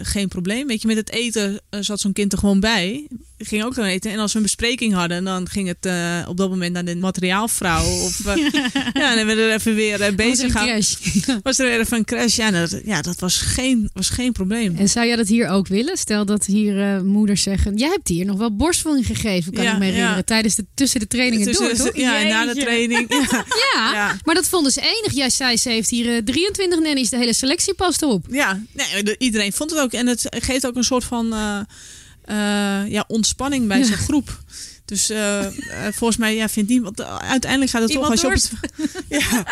[0.05, 0.67] geen probleem.
[0.67, 3.07] Weet je, met het eten zat zo'n kind er gewoon bij.
[3.43, 4.11] Ging ook aan eten.
[4.11, 6.95] En als we een bespreking hadden, dan ging het uh, op dat moment naar de
[6.95, 7.85] materiaalvrouw.
[7.85, 8.21] Of
[8.93, 10.81] ja, dan werden we er even weer bezig gaan.
[11.43, 12.35] Was er weer even een crash?
[12.35, 14.75] Ja, dat, ja, dat was geen, was geen probleem.
[14.77, 15.97] En zou jij dat hier ook willen?
[15.97, 19.77] Stel dat hier moeders zeggen: Jij hebt hier nog wel borstvoeding gegeven, kan ja, ik
[19.77, 20.15] me herinneren.
[20.15, 20.23] Ja.
[20.23, 21.95] Tijdens de, tussen de trainingen tussen door, de, toch?
[21.97, 23.09] Ja, en na de training.
[23.73, 24.17] Ja.
[24.23, 25.13] Maar dat vonden ze enig.
[25.13, 28.25] Jij zei, ze heeft hier 23 nannies, de hele selectie past op.
[28.29, 29.91] Ja, nee, de- iedereen vond het ook.
[29.91, 31.61] En het geeft ook een soort van eh, eh,
[32.89, 33.85] ja, ontspanning bij Ja.
[33.85, 34.39] zo'n groep.
[34.85, 37.01] Dus eh, eh, volgens mij ja, vindt niemand...
[37.03, 38.51] Uiteindelijk gaat het toch als je op het...
[39.19, 39.45] ja.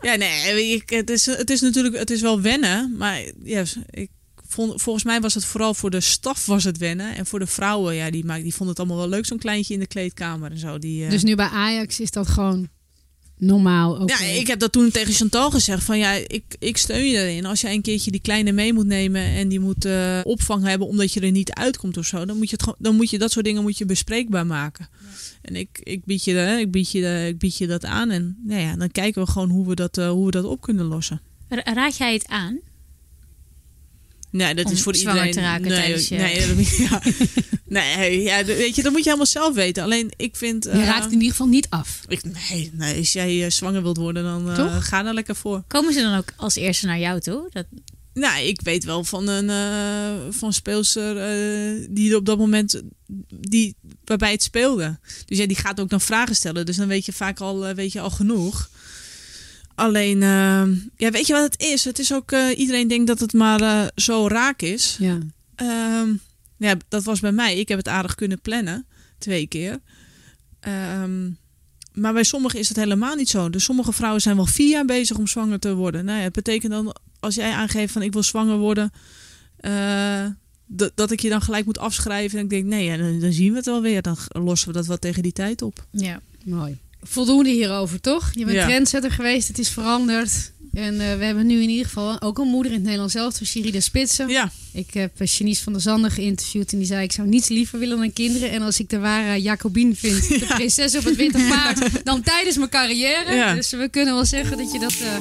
[0.00, 2.94] ja, nee, ik, het, is, het is natuurlijk het is wel wennen.
[2.96, 4.10] Maar ja, ik
[4.48, 7.16] vond, volgens mij was het vooral voor de staf was het wennen.
[7.16, 9.26] En voor de vrouwen, ja, die, die vonden het allemaal wel leuk.
[9.26, 10.78] Zo'n kleintje in de kleedkamer en zo.
[10.78, 12.68] Die, eh, Dus nu bij Ajax is dat gewoon
[13.38, 13.92] normaal.
[13.94, 14.22] oké.
[14.24, 15.84] ja, ik heb dat toen tegen Chantal gezegd.
[15.84, 17.46] Van ja, ik, ik steun je erin.
[17.46, 20.86] Als jij een keertje die kleine mee moet nemen en die moet eh, opvang hebben
[20.88, 23.18] omdat je er niet uitkomt of zo, dan moet je, het, gewoon- dan moet je
[23.18, 24.88] dat soort dingen moet je bespreekbaar maken.
[25.42, 28.10] En ik, ik, bied je, dat- ik, bied je, dat- ik bied je dat aan.
[28.10, 30.60] En nou ja, dan kijken we gewoon hoe we dat, eh, hoe we dat op
[30.60, 31.20] kunnen lossen.
[31.48, 32.58] Ra- Raad jij het aan?
[34.36, 35.32] Nee, dat Om is voor iedereen.
[35.32, 37.02] te raken nee, tijdens je- nee, dat, ja.
[37.64, 39.82] nee, ja, weet je, dat moet je helemaal zelf weten.
[39.82, 40.64] Alleen ik vind.
[40.64, 42.00] Je eh, raakt het in ieder geval niet af.
[42.08, 42.20] ik,
[42.50, 44.88] nee, nee, als jij eh, zwanger wilt worden, dan Toch?
[44.88, 45.62] ga daar lekker voor.
[45.68, 47.48] Komen ze dan ook als eerste naar jou toe?
[47.52, 47.66] Dat,
[48.14, 51.14] Nou, ik weet wel van een eh, van speelster
[51.90, 52.82] die er op dat moment
[53.40, 54.98] die, waarbij het speelde.
[55.24, 56.66] Dus ja, die gaat ook dan vragen stellen.
[56.66, 58.70] Dus dan weet je vaak al, weet je al genoeg.
[59.74, 60.62] Alleen, eh,
[60.96, 61.84] ja, weet je wat het is?
[61.84, 64.96] Het is ook, eh, iedereen denkt dat het maar eh, zo raak is.
[65.00, 65.18] Ja.
[65.54, 66.12] Ehm,
[66.56, 67.58] ja, dat was bij mij.
[67.58, 68.86] Ik heb het aardig kunnen plannen,
[69.18, 69.80] twee keer.
[70.60, 71.30] Ehm,
[71.92, 73.50] maar bij sommigen is het helemaal niet zo.
[73.50, 76.04] Dus sommige vrouwen zijn wel vier jaar bezig om zwanger te worden.
[76.04, 78.92] Nou ja, het betekent dan, als jij aangeeft van ik wil zwanger worden,
[79.56, 80.26] eh,
[80.66, 82.38] dat, dat ik je dan gelijk moet afschrijven.
[82.38, 84.02] En ik denk, nee, ja, dan, dan zien we het wel weer.
[84.02, 85.86] Dan lossen we dat wel tegen die tijd op.
[85.90, 86.20] ja.
[86.44, 86.78] Mooi.
[87.04, 88.30] Voldoende hierover, toch?
[88.34, 88.64] Je bent Ja.
[88.66, 90.52] trendsetter geweest, het is veranderd.
[90.72, 93.38] En eh, we hebben nu in ieder geval ook een moeder in het Nederlands zelf,
[93.38, 94.28] de Spitsen.
[94.28, 97.02] Ja, Ik heb Janice van der Zanden geïnterviewd en die zei...
[97.02, 98.50] ik zou niets liever willen dan kinderen.
[98.50, 102.04] En als ik de ware Jacobine vind, de prinses op het witte paard...
[102.04, 103.34] dan tijdens mijn carrière.
[103.34, 103.54] Ja.
[103.54, 105.16] Dus we kunnen wel zeggen dat je dat eh,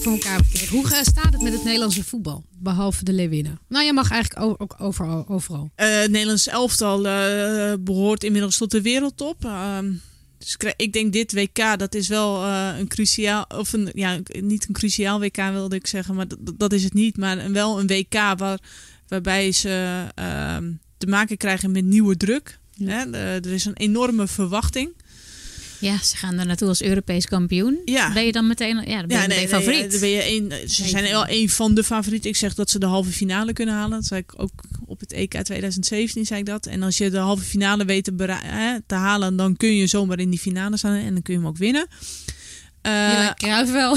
[0.00, 0.76] voor elkaar hebt gekregen.
[0.76, 2.44] Hoe eh, staat het met het Nederlandse voetbal?
[2.58, 3.58] Behalve de Leeuwinnen.
[3.68, 5.24] Nou, je mag eigenlijk ook overal.
[5.28, 5.70] overal.
[5.74, 9.44] Eh, het Nederlands elftal eh, behoort inmiddels tot de wereldtop.
[10.44, 14.68] Dus ik denk dit WK, dat is wel eh, een cruciaal, of een, ja, niet
[14.68, 16.26] een cruciaal WK wilde ik zeggen, maar
[16.56, 17.16] dat, is het niet.
[17.16, 18.58] Maar wel een WK waar,
[19.08, 22.58] waarbij ze ehm, te maken krijgen met nieuwe druk.
[22.72, 22.88] Ja.
[22.88, 23.10] Hè?
[23.34, 24.92] Er is een enorme verwachting.
[25.78, 27.80] Ja, ze gaan er naartoe als Europees kampioen.
[27.84, 28.12] Ja.
[28.12, 29.90] Ben je dan meteen, ja, dan ben je meteen favoriet?
[29.90, 32.30] dan ben je een, ze zijn wel een van de favorieten.
[32.30, 33.90] Ik zeg dat ze de halve finale kunnen halen.
[33.90, 36.66] Dat zei ik ook op het EK 2017 zei ik dat.
[36.66, 38.12] En als je de halve finale weet te,
[38.42, 41.40] hè, te halen, dan kun je zomaar in die finale staan en dan kun je
[41.40, 41.86] hem ook winnen.
[42.82, 43.90] Eh, lijkt Cruijff wel.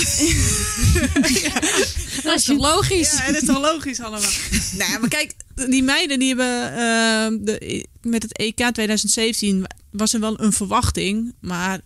[2.24, 3.12] dat is toch logisch?
[3.12, 4.30] Ja, dat is toch logisch allemaal.
[4.78, 5.34] nou, maar kijk,
[5.70, 11.34] die meiden die hebben eh, de, met het EK 2017 was er wel een verwachting,
[11.40, 11.80] maar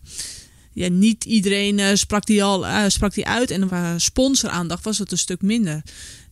[0.74, 3.52] ja, niet iedereen eh, sprak, die al, eh, sprak die uit.
[3.52, 5.82] En qua sponsoraandacht was het een stuk minder.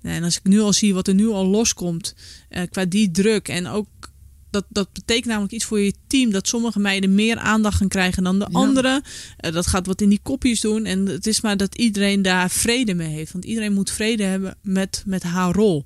[0.02, 2.16] En als ik nu al zie wat er nu al loskomt
[2.50, 3.88] eh, qua die druk en ook
[4.52, 6.32] dat, dat betekent namelijk iets voor je team.
[6.32, 8.60] Dat sommige meiden meer aandacht gaan krijgen dan de Ja.
[8.60, 9.04] andere.
[9.38, 10.86] Eh, dat gaat wat in die kopjes doen.
[10.86, 13.32] En het is maar dat iedereen daar vrede mee heeft.
[13.32, 15.86] Want iedereen moet vrede hebben met, met haar rol.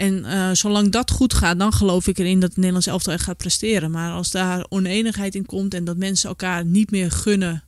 [0.00, 3.24] En eh, zolang dat goed gaat, dan geloof ik erin dat het Nederlands elftal echt
[3.24, 3.90] gaat presteren.
[3.90, 7.62] Maar als daar oneenigheid in komt en dat mensen elkaar niet meer gunnen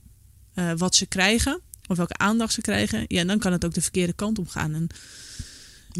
[0.53, 3.81] eh, wat ze krijgen, of welke aandacht ze krijgen, ja, dan kan het ook de
[3.81, 4.73] verkeerde kant op gaan.
[4.73, 4.87] En,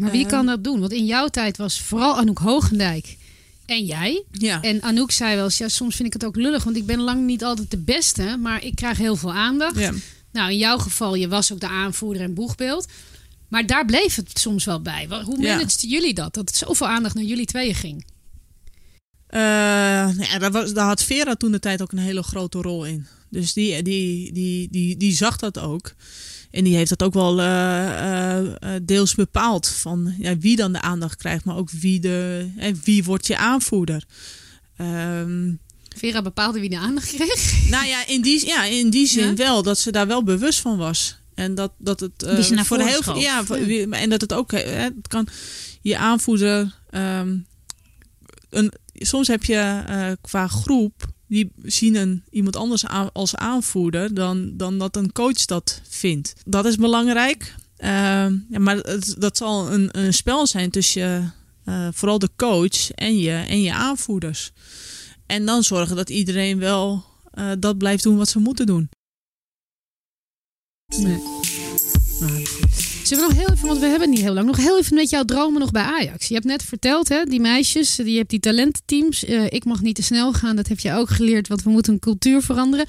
[0.00, 0.30] Maar wie Eh.
[0.30, 0.80] kan dat doen?
[0.80, 3.16] Want in jouw tijd was vooral Anouk Hoogendijk
[3.66, 4.22] en jij.
[4.30, 4.62] ja.
[4.62, 7.00] En Anouk zei wel eens, ja, soms vind ik het ook lullig, want ik ben
[7.00, 9.78] lang niet altijd de beste, maar ik krijg heel veel aandacht.
[9.78, 9.92] ja.
[10.32, 12.86] Nou, in jouw geval, je was ook de aanvoerder en boegbeeld.
[13.54, 15.06] Maar daar bleef het soms wel bij.
[15.24, 15.56] Hoe Ja.
[15.56, 16.34] manageden jullie dat?
[16.34, 18.04] Dat het zoveel aandacht naar jullie tweeën ging?
[19.26, 22.58] Eh, nou ja, daar, was, daar had Vera toen de tijd ook een hele grote
[22.62, 23.06] rol in.
[23.30, 25.94] Dus die, die, die, die, die zag dat ook.
[26.50, 29.68] En die heeft dat ook wel eh, eh, deels bepaald.
[29.68, 33.36] Van ja, wie dan de aandacht krijgt, maar ook wie, de, eh, wie wordt je
[33.36, 34.04] aanvoerder.
[34.76, 35.52] Ehm,
[35.96, 37.68] Vera bepaalde wie de aandacht kreeg.
[37.70, 39.34] nou ja, in die, ja, in die zin Ja?
[39.34, 39.62] wel.
[39.62, 41.16] Dat ze daar wel bewust van was.
[41.34, 43.16] En dat, dat het eh, voor voren heel veel.
[43.16, 43.64] Ja, voor- Ja.
[43.64, 44.50] wie- en dat het ook.
[44.52, 45.26] Hè, het kan
[45.80, 46.74] je aanvoerder.
[46.90, 47.36] ehm,
[48.50, 54.14] een, soms heb je uh, qua groep die zien een, iemand anders aan, als aanvoerder
[54.14, 56.32] dan, dan dat een coach dat vindt.
[56.44, 57.54] Dat is belangrijk.
[57.78, 57.88] Uh,
[58.50, 61.34] ja, maar het, dat zal een, een spel zijn tussen
[61.92, 64.52] vooral de coach en je, en je aanvoerders.
[65.26, 67.04] En dan zorgen dat iedereen wel
[67.58, 68.88] dat blijft doen wat ze moeten doen.
[70.88, 71.22] Nee.
[72.20, 72.46] Nou,
[73.02, 75.10] Zullen we nog heel even, want we hebben niet heel lang, nog heel even met
[75.10, 76.28] jouw dromen nog bij Ajax.
[76.28, 79.24] Je hebt net verteld, hè, die meisjes, je hebt die talententeams.
[79.24, 81.92] Uh, ik mag niet te snel gaan, dat heb je ook geleerd, want we moeten
[81.92, 82.86] een cultuur veranderen.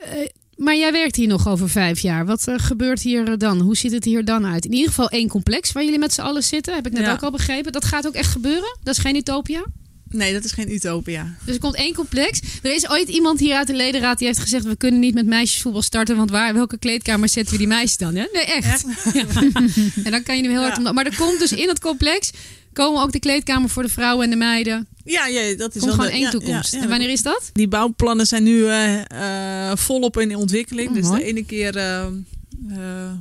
[0.00, 0.08] Uh,
[0.56, 2.26] maar jij werkt hier nog over vijf jaar.
[2.26, 3.60] Wat uh, gebeurt hier dan?
[3.60, 4.64] Hoe ziet het hier dan uit?
[4.64, 7.12] In ieder geval één complex waar jullie met z'n allen zitten, heb ik net ja.
[7.12, 7.72] ook al begrepen.
[7.72, 8.78] Dat gaat ook echt gebeuren?
[8.82, 9.64] Dat is geen utopia?
[10.10, 11.36] Nee, dat is geen utopia.
[11.44, 12.40] Dus er komt één complex.
[12.62, 15.26] Er is ooit iemand hier uit de ledenraad die heeft gezegd: we kunnen niet met
[15.26, 18.14] meisjesvoetbal starten, want waar, welke kleedkamer zetten we die meisjes dan?
[18.14, 18.24] Hè?
[18.32, 18.84] Nee, echt.
[19.12, 19.24] Ja.
[20.04, 20.94] en dan kan je hem heel hard om.
[20.94, 22.30] Maar er komt dus in het complex
[22.72, 24.86] komen ook de kleedkamer voor de vrouwen en de meiden.
[25.04, 26.74] Ja, ja dat is komt gewoon de, één toekomst.
[26.74, 27.50] en wanneer is dat?
[27.52, 30.88] Die bouwplannen zijn nu uh, uh, volop in ontwikkeling.
[30.88, 31.20] Oh, dus mooi.
[31.20, 31.76] de ene keer.
[31.76, 32.06] Uh,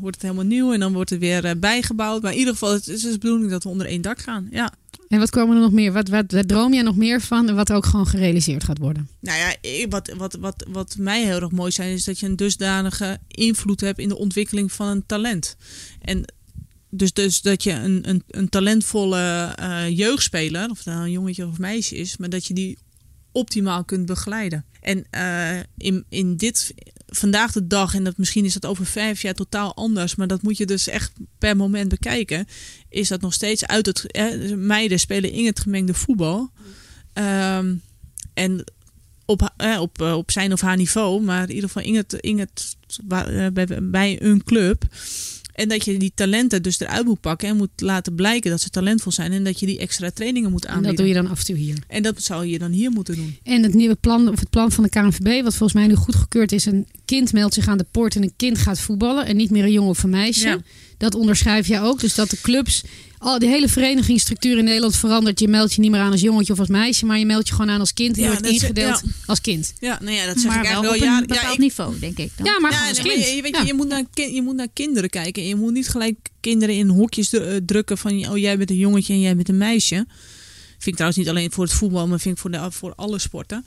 [0.02, 2.22] wordt het helemaal nieuw en dan wordt het weer bijgebouwd.
[2.22, 4.48] Maar in ieder geval, het is de bedoeling dat we onder één dak gaan.
[4.52, 4.74] Ja.
[5.16, 5.92] En wat komen er nog meer?
[5.92, 9.10] Wat, wat, wat droom jij nog meer van en wat ook gewoon gerealiseerd gaat worden?
[9.20, 12.36] Nou ja, wat, wat, wat, wat mij heel erg mooi zijn, is dat je een
[12.36, 15.56] dusdanige invloed hebt in de ontwikkeling van een talent.
[16.02, 16.26] En
[16.90, 21.48] dus, dus dat je een, een, een talentvolle uh, jeugdspeler, of het nou een jongetje
[21.48, 22.78] of meisje is, maar dat je die
[23.32, 24.66] optimaal kunt begeleiden.
[24.86, 26.74] En uh, in, in dit
[27.08, 30.42] vandaag de dag, en dat misschien is dat over vijf jaar totaal anders, maar dat
[30.42, 32.48] moet je dus echt per moment bekijken,
[32.90, 34.12] is dat nog steeds uit het.
[34.12, 36.52] Eh, meiden spelen in het gemengde voetbal.
[37.14, 37.82] Um,
[38.34, 38.64] en
[39.26, 42.40] op, eh, op, op zijn of haar niveau, maar in ieder geval in het, in
[42.40, 42.76] het,
[43.54, 44.84] bij, bij een club.
[45.56, 48.70] En dat je die talenten dus eruit moet pakken en moet laten blijken dat ze
[48.70, 49.32] talentvol zijn.
[49.32, 50.90] En dat je die extra trainingen moet aanbieden.
[50.90, 51.78] En dat doe je dan af en toe hier.
[51.88, 53.38] En dat zou je dan hier moeten doen.
[53.44, 56.52] En het nieuwe plan, of het plan van de KNVB, wat volgens mij nu goedgekeurd
[56.52, 56.66] is.
[56.66, 59.26] Een kind meldt zich aan de poort en een kind gaat voetballen.
[59.26, 60.48] En niet meer een jongen of een meisje.
[60.48, 60.62] Ja.
[60.98, 62.00] Dat onderschrijf je ook.
[62.00, 62.84] Dus dat de clubs,
[63.26, 65.40] al die hele verenigingsstructuur in Nederland verandert.
[65.40, 67.06] Je meldt je niet meer aan als jongetje of als meisje.
[67.06, 68.16] Maar je meldt je gewoon aan als kind.
[68.16, 69.12] Ja, wordt ingedeeld ja.
[69.26, 69.74] als kind.
[69.80, 71.18] Ja, nou ja, dat zeg maar ik wel eigenlijk op wel.
[71.18, 72.46] een bepaald ik, niveau, denk ik dan.
[72.46, 73.28] Ja, maar als kind.
[73.28, 75.42] Je, weet je, je, moet naar, je moet naar kinderen kijken.
[75.42, 77.34] En je moet niet gelijk kinderen in hokjes
[77.66, 78.30] drukken van...
[78.30, 79.96] oh, jij bent een jongetje en jij bent een meisje.
[79.96, 82.08] Vind ik trouwens niet alleen voor het voetbal...
[82.08, 83.66] maar vind ik voor, de, voor alle sporten.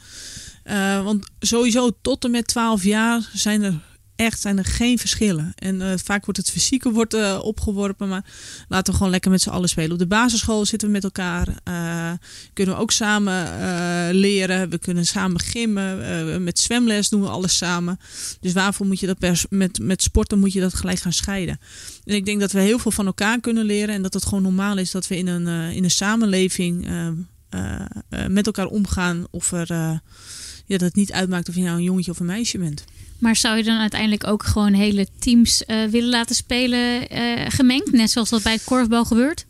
[0.65, 3.81] Uh, want sowieso tot en met 12 jaar zijn er
[4.19, 5.53] echt zijn er geen verschillen.
[5.55, 8.25] En uh, vaak wordt het fysieke wordt, uh, opgeworpen, maar
[8.69, 9.93] laten we gewoon lekker met z'n allen spelen.
[9.93, 11.49] Op de basisschool zitten we met elkaar.
[11.49, 12.13] Uh,
[12.53, 13.47] kunnen we ook samen
[14.15, 14.69] leren.
[14.69, 16.45] We kunnen samen gimmen.
[16.45, 17.99] met zwemles doen we alles samen.
[18.41, 21.61] Dus waarvoor moet je dat met, met sporten moet je dat gelijk gaan scheiden.
[22.05, 23.95] En ik denk dat we heel veel van elkaar kunnen leren.
[23.95, 26.89] En dat het gewoon normaal is dat we in een, in een samenleving
[28.29, 29.27] met elkaar omgaan.
[29.31, 30.01] Of er
[30.69, 32.85] ja, dat het niet uitmaakt of je nou een jongetje of een meisje bent.
[33.19, 37.93] Maar zou je dan uiteindelijk ook gewoon hele teams uh, willen laten spelen uh, gemengd?
[37.93, 39.47] Net zoals dat bij het korfbal gebeurt?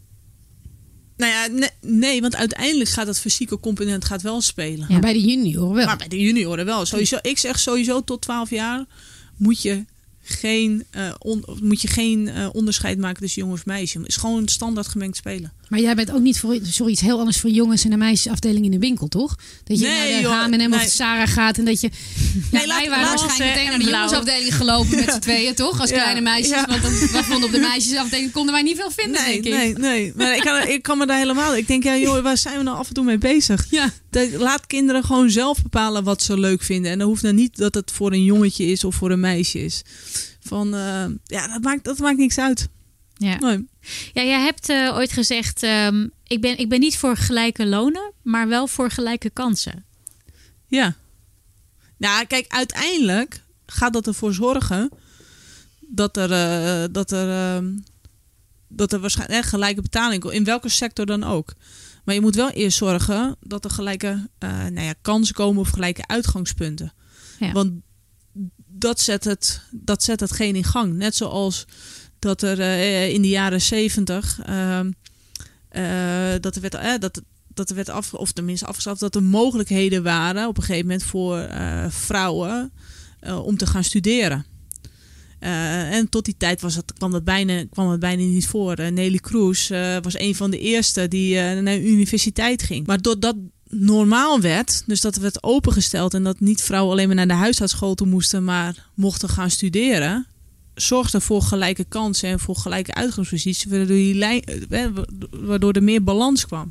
[1.16, 4.86] Nou ja, nee, nee, want uiteindelijk gaat dat fysieke component gaat wel spelen.
[4.88, 5.86] Ja, bij de junioren wel.
[5.86, 6.84] Maar bij de junioren wel.
[6.84, 8.84] Sowieso, ik zeg sowieso tot 12 jaar
[9.36, 9.84] moet je
[10.20, 13.98] geen, uh, on, moet je geen uh, onderscheid maken tussen jongen of meisje.
[13.98, 15.52] Het is gewoon standaard gemengd spelen.
[15.68, 18.64] Maar jij bent ook niet voor sorry, iets heel anders voor jongens en een meisjesafdeling
[18.64, 19.36] in de winkel, toch?
[19.64, 20.80] Dat je nee, naar de H&M nee.
[20.80, 21.90] of Sarah gaat en dat je...
[22.50, 25.54] Nee, ja, laat, wij waren laat, waarschijnlijk meteen naar de jongensafdeling gelopen met z'n tweeën,
[25.54, 25.80] toch?
[25.80, 26.48] Als Ja, kleine meisjes.
[26.50, 26.66] ja.
[26.68, 29.52] Want dan, wij vonden op de meisjesafdeling konden wij niet veel vinden, Nee, denk ik.
[29.52, 30.12] nee, nee.
[30.16, 31.56] Maar ik kan, ik kan me daar helemaal...
[31.56, 33.66] Ik denk, ja joh, waar zijn we nou af en toe mee bezig?
[33.70, 33.90] Ja.
[34.10, 36.90] Dat, laat kinderen gewoon zelf bepalen wat ze leuk vinden.
[36.92, 39.64] En dan hoeft dan niet dat het voor een jongetje is of voor een meisje
[39.64, 39.82] is.
[40.40, 42.68] Van, uh, ja, dat maakt, dat maakt niks uit.
[43.18, 43.38] Ja.
[43.38, 43.68] Nee.
[44.12, 48.12] Ja, jij hebt uh, ooit gezegd: um, ik, ben, ik ben niet voor gelijke lonen,
[48.22, 49.84] maar wel voor gelijke kansen.
[50.66, 50.96] Ja.
[51.96, 54.90] Nou, kijk, uiteindelijk gaat dat ervoor zorgen
[55.80, 57.70] dat er, uh, dat er, uh,
[58.68, 61.54] dat er waarschijnlijk eh, gelijke betaling komt, in welke sector dan ook.
[62.04, 66.06] Maar je moet wel eerst zorgen dat er gelijke nou ja, kansen komen of gelijke
[66.06, 66.92] uitgangspunten.
[67.38, 67.52] Ja.
[67.52, 67.72] Want
[68.66, 70.92] dat zet, het, dat zet hetgeen in gang.
[70.92, 71.64] Net zoals
[72.18, 74.80] dat er uh, in de jaren zeventig uh,
[76.40, 77.22] dat er werd, dat,
[77.54, 81.04] dat er werd af, of tenminste afgeschaft, dat er mogelijkheden waren op een gegeven moment
[81.04, 81.48] voor
[81.88, 82.72] vrouwen
[83.44, 84.46] om te gaan studeren.
[85.38, 88.92] en tot die tijd was het, kwam, dat bijna, kwam het bijna niet voor.
[88.92, 89.68] Nelly Kroes
[90.02, 92.86] was een van de eerste die naar de universiteit ging.
[92.86, 93.36] Maar doordat
[93.68, 97.94] normaal werd, dus dat werd opengesteld en dat niet vrouwen alleen maar naar de huisartsschool
[97.94, 100.26] toe moesten, maar mochten gaan studeren,
[100.80, 104.24] zorgde voor gelijke kansen en voor gelijke uitgangsposities, waardoor, die,
[105.30, 106.70] waardoor er meer balans kwam.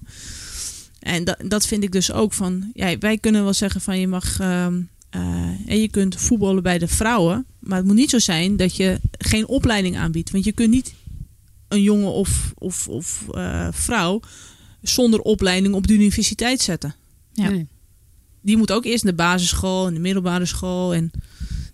[0.99, 2.72] En dat, dat vind ik dus ook van.
[2.74, 4.39] Ja, wij kunnen wel zeggen van je mag.
[4.39, 4.80] ehm,
[5.10, 5.22] eh,
[5.66, 7.45] en je kunt voetballen bij de vrouwen.
[7.60, 10.32] Maar het moet niet zo zijn dat je geen opleiding aanbiedt.
[10.32, 10.93] Want je kunt niet
[11.68, 14.20] een jongen of, of, of eh, vrouw
[14.82, 16.95] zonder opleiding op de universiteit zetten.
[17.34, 17.49] Ja.
[17.49, 17.68] Nee.
[18.41, 20.93] Die moet ook eerst naar de basisschool en de middelbare school.
[20.93, 21.12] En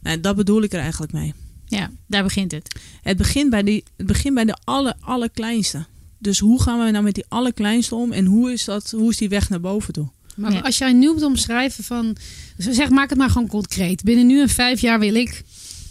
[0.01, 1.33] nou, dat bedoel ik er eigenlijk mee.
[1.65, 2.79] Ja, daar begint het.
[3.01, 5.85] Het begint bij, die, het begint bij de aller, allerkleinste.
[6.19, 8.11] Dus hoe gaan we nou met die allerkleinste om?
[8.11, 10.07] En hoe is, dat, hoe is die weg naar boven toe?
[10.35, 10.59] Maar Ja.
[10.59, 12.17] als jij nu moet omschrijven van...
[12.57, 14.03] Zeg, maak het maar gewoon concreet.
[14.03, 15.43] Binnen nu en vijf jaar wil ik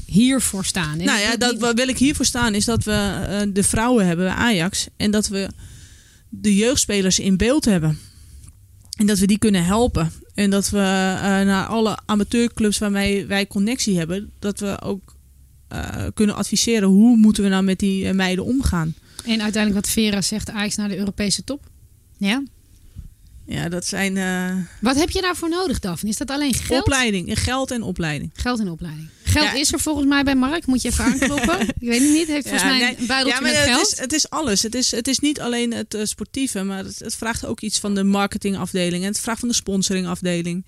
[0.07, 0.97] hiervoor staan.
[0.97, 4.25] Nou ja, dat, waar wil ik hiervoor staan is dat we eh, de vrouwen hebben
[4.27, 4.87] bij Ajax.
[4.97, 5.51] En dat we
[6.29, 7.99] de jeugdspelers in beeld hebben.
[8.97, 10.12] En dat we die kunnen helpen.
[10.35, 14.31] En dat we eh, naar alle amateurclubs waarmee wij connectie hebben...
[14.39, 15.16] dat we ook
[16.14, 18.95] kunnen adviseren hoe moeten we nou met die eh, meiden omgaan.
[19.25, 21.70] En uiteindelijk wat Vera zegt, Ajax naar de Europese top.
[22.18, 22.43] Ja,
[23.47, 26.09] Ja, dat zijn eh, Wat heb je daarvoor nodig, Daphne?
[26.09, 26.81] Is dat alleen geld?
[26.81, 27.39] opleiding.
[27.43, 28.31] Geld en opleiding.
[28.35, 29.09] Geld en opleiding.
[29.23, 29.53] Geld Ja.
[29.55, 30.66] is er volgens mij bij Mark.
[30.66, 31.61] Moet je even aankloppen.
[31.79, 32.27] ik weet het niet.
[32.27, 32.97] Heeft volgens Ja, mij nee.
[32.99, 33.93] een buideltje ja, maar met het geld.
[33.93, 34.62] is, het is alles.
[34.62, 37.79] Het is, het is niet alleen het eh, sportieve, maar het, het vraagt ook iets
[37.79, 39.03] van de marketingafdeling.
[39.03, 40.64] En het vraagt van de sponsoringafdeling.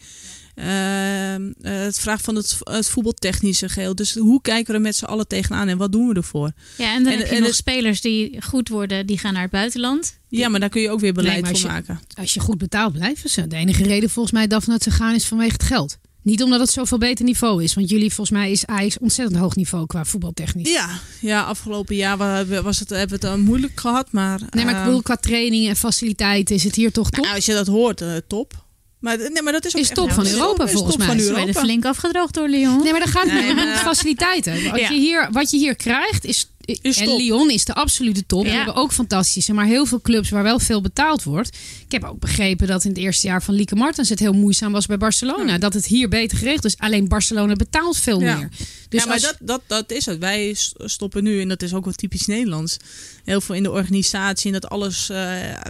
[0.54, 3.94] Ehm, eh, het vraagt van het, het voetbaltechnische geheel.
[3.94, 6.52] Dus hoe kijken we er met z'n allen tegenaan en wat doen we ervoor?
[6.76, 9.32] ja en dan En- heb je en nog het- spelers die goed worden, die gaan
[9.32, 10.18] naar het buitenland.
[10.28, 12.00] Ja, maar daar kun je ook weer beleid Nee, voor je- maken.
[12.14, 13.24] Als je goed betaald blijft.
[13.24, 15.98] is de enige reden volgens mij dat ze gaan is vanwege het geld.
[16.22, 17.74] Niet omdat het zoveel beter niveau is.
[17.74, 20.70] Want jullie, volgens mij, is Ajax ontzettend hoog niveau qua voetbaltechnisch.
[20.70, 20.88] Ja,
[21.20, 24.12] ja, afgelopen jaar wa- was het, hebben we het moeilijk gehad.
[24.12, 27.24] Maar, Nee, maar ik ehm, bedoel, qua training en faciliteiten is het hier toch top?
[27.24, 28.63] nou, als je dat hoort, eh, top.
[29.04, 31.06] Maar, nee, maar dat is ook Is top van Europa, volgens mij.
[31.06, 31.60] Ze werden Europa.
[31.60, 32.82] flink afgedroogd door Lyon.
[32.82, 34.70] Nee, maar dat gaat Nee, om faciliteiten.
[34.70, 34.88] Wat, Ja.
[34.88, 36.48] je hier, wat je hier krijgt is...
[36.64, 37.18] Is en top.
[37.18, 38.44] Lyon is de absolute top.
[38.44, 38.50] Ja.
[38.50, 41.56] We hebben ook fantastische, maar heel veel clubs waar wel veel betaald wordt.
[41.86, 44.72] Ik heb ook begrepen dat in het eerste jaar van Lieke Martens het heel moeizaam
[44.72, 45.58] was bij Barcelona.
[45.58, 46.78] Dat het hier beter geregeld is.
[46.78, 48.36] Alleen Barcelona betaalt veel Ja.
[48.36, 48.48] meer.
[48.88, 50.18] Dus ja, maar als- dat, dat, dat is het.
[50.18, 52.76] Wij stoppen nu, en dat is ook wel typisch Nederlands,
[53.24, 54.52] heel veel in de organisatie.
[54.52, 55.16] En dat alles eh,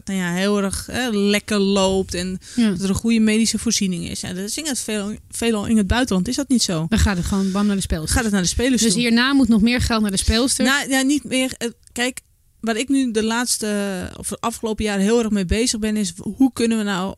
[0.05, 2.15] nou ja, heel erg lekker loopt.
[2.15, 4.23] En dat er een goede medische voorziening is.
[4.23, 6.87] En dat is in het veel, veelal in het buitenland is dat niet zo.
[6.89, 8.11] dan gaat het gewoon bam naar de spelers.
[8.13, 9.01] Gaat het naar de spelers Dus toe.
[9.01, 10.65] hierna moet nog meer geld naar de speelster.
[10.65, 11.55] Nou, ja, niet meer.
[11.59, 12.21] eh, Kijk,
[12.61, 16.13] waar ik nu de laatste of de afgelopen jaren heel erg mee bezig ben, is
[16.21, 17.17] hoe kunnen we nou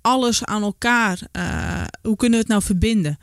[0.00, 3.18] alles aan elkaar, eh, hoe kunnen we het nou verbinden?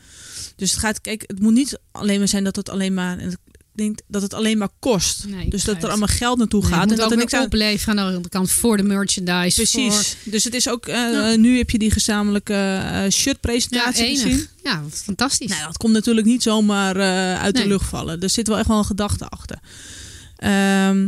[0.55, 3.17] Dus het gaat, kijk, het moet niet alleen maar zijn dat het alleen maar,
[3.73, 5.25] denk dat het alleen maar kost.
[5.27, 6.81] Nee, dus dat er allemaal geld naartoe Nee, gaat.
[6.81, 9.55] het en dat er niks opleveren aan de andere kant voor de merchandise.
[9.55, 10.15] Precies.
[10.23, 11.35] Dus het is ook, eh, Ja.
[11.35, 14.47] nu heb je die gezamenlijke ja, shirtpresentatie gezien.
[14.63, 15.49] Ja, fantastisch.
[15.49, 17.63] Nou, dat komt natuurlijk niet zomaar eh, uit Nee.
[17.63, 18.21] de lucht vallen.
[18.21, 19.59] Er zit wel echt wel een gedachte achter.
[20.35, 21.07] Ehm,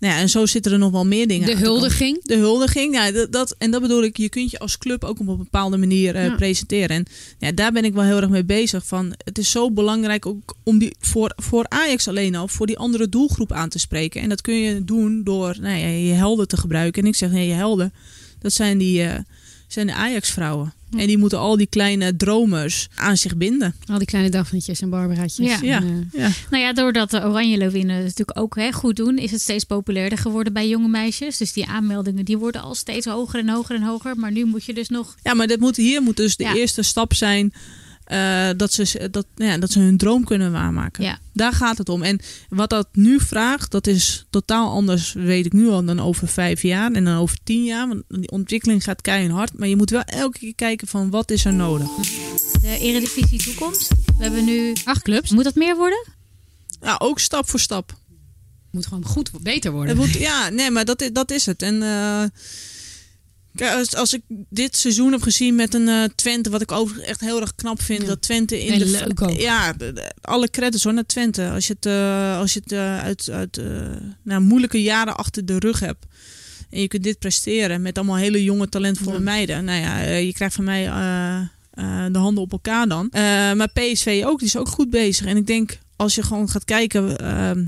[0.00, 1.46] nou ja, en zo zitten er nog wel meer dingen.
[1.46, 2.24] de huldiging.
[2.24, 5.20] De huldiging, ja, dat, dat, en dat bedoel ik, je kunt je als club ook
[5.20, 6.34] op een bepaalde manier eh, Ja.
[6.34, 6.88] presenteren.
[6.96, 7.04] En
[7.38, 8.86] ja, daar ben ik wel heel erg mee bezig.
[8.86, 12.78] Van, het is zo belangrijk ook om die voor, voor Ajax alleen al, voor die
[12.78, 14.20] andere doelgroep aan te spreken.
[14.20, 17.02] En dat kun je doen door nou ja, je helden te gebruiken.
[17.02, 17.92] En ik zeg, nee, je helden,
[18.38, 19.18] dat zijn, die, eh,
[19.72, 20.72] zijn de Ajax-vrouwen.
[20.96, 23.74] En die moeten al die kleine dromers aan zich binden.
[23.86, 25.46] Al die kleine Daphne'tjes en Barbaraatjes.
[25.46, 25.58] Ja.
[25.62, 25.76] Ja.
[25.76, 26.30] En, eh, Ja.
[26.50, 29.64] Nou ja, doordat de Oranje Leeuwinnen het natuurlijk ook hè, goed doen, is het steeds
[29.64, 31.36] populairder geworden bij jonge meisjes.
[31.36, 34.16] Dus die aanmeldingen die worden al steeds hoger en hoger en hoger.
[34.16, 35.14] Maar nu moet je dus nog.
[35.22, 36.54] Ja, maar dat moet, hier moet dus de Ja.
[36.54, 37.52] eerste stap zijn
[38.10, 41.04] eh, dat, ze, dat, nou ja, dat ze hun droom kunnen waarmaken.
[41.04, 41.18] Ja.
[41.32, 42.02] Daar gaat het om.
[42.02, 46.28] En wat dat nu vraagt, dat is totaal anders, weet ik nu al, dan over
[46.28, 47.88] vijf jaar en dan over tien jaar.
[47.88, 49.58] Want die ontwikkeling gaat keihard.
[49.58, 51.88] Maar je moet wel elke keer kijken van wat is er nodig.
[52.60, 53.88] De Eredivisie toekomst.
[53.88, 54.72] We hebben nu.
[54.84, 55.30] acht clubs.
[55.30, 56.06] Moet dat meer worden?
[56.82, 57.98] Ja, ook stap voor stap.
[58.70, 59.96] Moet gewoon goed, beter worden.
[59.98, 61.62] Het moet, ja, nee, maar dat, is- dat is het.
[61.62, 62.22] En eh,
[63.54, 67.08] kijk, als, als ik dit seizoen heb gezien met een eh, Twente, wat ik overigens
[67.08, 68.06] echt heel erg knap vind, Ja.
[68.08, 69.30] dat Twente in En de leuk ook.
[69.30, 69.74] ja,
[70.20, 71.48] alle credits hoor naar Twente.
[71.50, 73.60] Als je het, eh, als je het eh, uit, uit
[74.22, 76.06] nou, moeilijke jaren achter de rug hebt.
[76.70, 79.22] En je kunt dit presteren met allemaal hele jonge, talentvolle Ja.
[79.22, 79.64] meiden.
[79.64, 80.84] Nou ja, je krijgt van mij
[82.12, 83.08] de handen op elkaar dan.
[83.56, 85.26] Maar PSV ook, die is ook goed bezig.
[85.26, 87.18] En ik denk, als je gewoon gaat kijken...
[87.18, 87.64] ehm,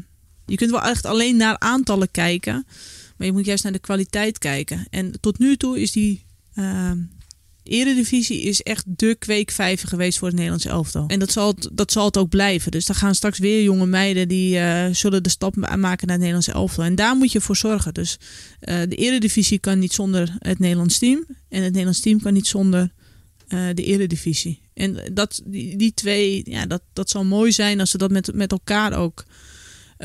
[0.47, 2.67] je kunt wel echt alleen naar aantallen kijken.
[3.23, 4.87] Maar je moet juist naar de kwaliteit kijken.
[4.91, 6.25] En tot nu toe is die...
[6.55, 6.99] ehm,
[7.63, 11.07] Eredivisie is echt de kweekvijver geweest voor het Nederlands elftal.
[11.07, 12.71] En dat zal, het, dat zal het ook blijven.
[12.71, 16.17] Dus daar gaan straks weer jonge meiden die eh, zullen de stap ma- maken naar
[16.17, 16.85] het Nederlands elftal.
[16.85, 17.95] En daar moet je voor zorgen.
[17.95, 18.19] Dus
[18.61, 21.27] eh, de Eredivisie kan niet zonder het Nederlands team.
[21.49, 22.93] En het Nederlands team kan niet zonder
[23.49, 24.61] eh, de Eredivisie.
[24.75, 28.35] En dat, die, die twee, ja, dat, dat zal mooi zijn als ze dat met,
[28.35, 29.25] met elkaar ook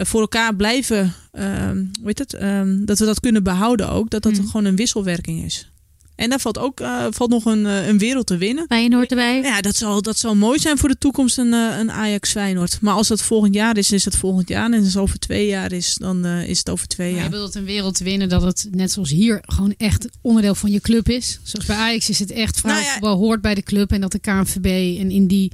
[0.06, 1.14] voor elkaar blijven.
[1.32, 2.34] ehm hoe heet het?
[2.34, 4.10] ehm, dat we dat kunnen behouden ook.
[4.10, 4.46] Dat dat Hmm.
[4.46, 5.72] gewoon een wisselwerking is.
[6.16, 8.66] En daar valt ook uh, valt nog een, uh, een wereld te winnen.
[8.68, 9.42] Feyenoord erbij.
[9.42, 12.78] Ja, dat zal, dat zal mooi zijn voor de toekomst, een, een Ajax Feyenoord.
[12.82, 14.66] Maar als dat volgend jaar is, is het volgend jaar.
[14.72, 17.26] En als het over twee jaar is, dan is het over twee maar jaar.
[17.26, 20.72] Je bedoelt een wereld te winnen dat het net zoals hier gewoon echt onderdeel van
[20.72, 21.40] je club is.
[21.44, 23.92] Zoals bij Ajax is het echt nou ja, hoort bij de club.
[23.92, 25.52] En dat de KNVB en in die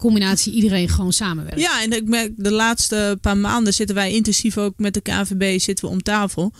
[0.00, 1.60] combinatie iedereen gewoon samenwerkt.
[1.60, 5.60] Ja, en ik merk de laatste paar maanden zitten wij intensief ook met de KNVB
[5.60, 6.52] zitten we om tafel.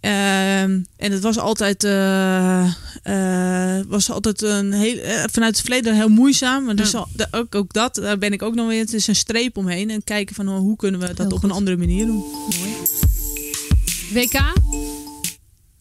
[0.00, 2.72] Ehm, en het was altijd, uh,
[3.04, 6.64] uh, was altijd een heel, uh, vanuit het verleden heel moeizaam.
[6.64, 8.80] Maar dus al, ook, ook dat, daar ben ik ook nog weer.
[8.80, 9.90] Het is een streep omheen.
[9.90, 11.42] En kijken van oh, hoe kunnen we dat Heel op goed.
[11.42, 12.24] een andere manier doen.
[12.58, 12.76] Mooi.
[14.12, 14.52] WK?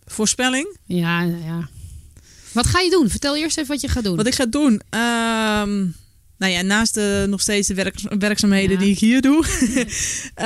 [0.06, 0.78] Voorspelling?
[0.86, 1.70] Ja, ja.
[2.52, 3.10] Wat ga je doen?
[3.10, 4.16] Vertel eerst even wat je gaat doen.
[4.16, 4.82] Wat ik ga doen.
[6.38, 8.84] Nou ja, naast de, nog steeds de werk, werkzaamheden Ja.
[8.84, 9.46] die ik hier doe,
[10.36, 10.46] eh,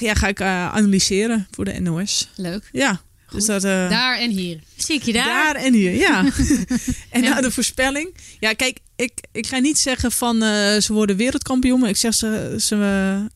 [0.00, 2.28] ja, ga ik eh, analyseren voor de NOS.
[2.36, 2.68] Leuk.
[2.72, 3.00] Ja,
[3.30, 3.64] dus dat.
[3.64, 4.60] eh, Daar en hier.
[4.76, 5.24] Zie ik je daar?
[5.24, 6.24] Daar en hier, ja.
[7.10, 7.28] en Ja.
[7.30, 8.14] nou de voorspelling.
[8.40, 12.14] Ja, kijk, ik, ik ga niet zeggen van eh, ze worden wereldkampioen, maar ik zeg
[12.14, 12.74] ze, ze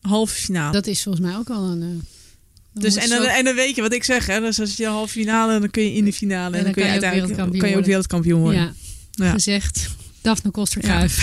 [0.01, 0.71] eh, halve finale.
[0.71, 1.81] Dat is volgens mij ook al een...
[1.81, 4.39] eh, dus en dan, en dan weet je wat ik zeg, hè?
[4.39, 6.87] Dus als je halve finale, dan kun je in de finale en, dan, kun je,
[6.87, 7.83] je uiteindelijk kan je ook worden.
[7.85, 8.61] wereldkampioen worden.
[8.61, 8.73] Ja,
[9.25, 9.31] Ja.
[9.31, 9.87] gezegd.
[10.27, 11.15] Daphne Koster-Kruijff.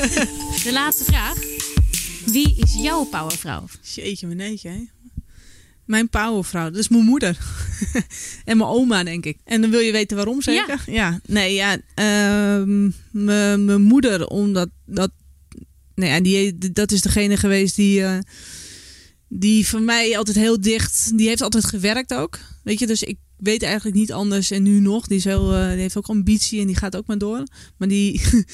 [0.64, 1.38] De laatste vraag.
[2.26, 3.64] Wie is jouw powervrouw?
[3.94, 4.84] Jeetje, mijn neetje, hè?
[5.84, 7.38] Mijn powervrouw, dat is mijn moeder.
[8.44, 9.38] en mijn oma, denk ik.
[9.44, 10.82] En dan wil je weten waarom, zeker?
[10.86, 11.20] Ja.
[11.26, 11.78] Nee, ja.
[11.94, 15.10] ehm, mijn moeder, omdat dat...
[15.94, 18.02] Nou ja, die, dat is degene geweest die...
[18.02, 18.18] eh,
[19.28, 21.18] die voor mij altijd heel dicht...
[21.18, 22.38] Die heeft altijd gewerkt ook.
[22.62, 24.50] Weet je, dus ik weet eigenlijk niet anders.
[24.50, 25.06] En nu nog.
[25.06, 27.42] Die, is heel, eh, die heeft ook ambitie en die gaat ook maar door.
[27.76, 28.20] Maar die...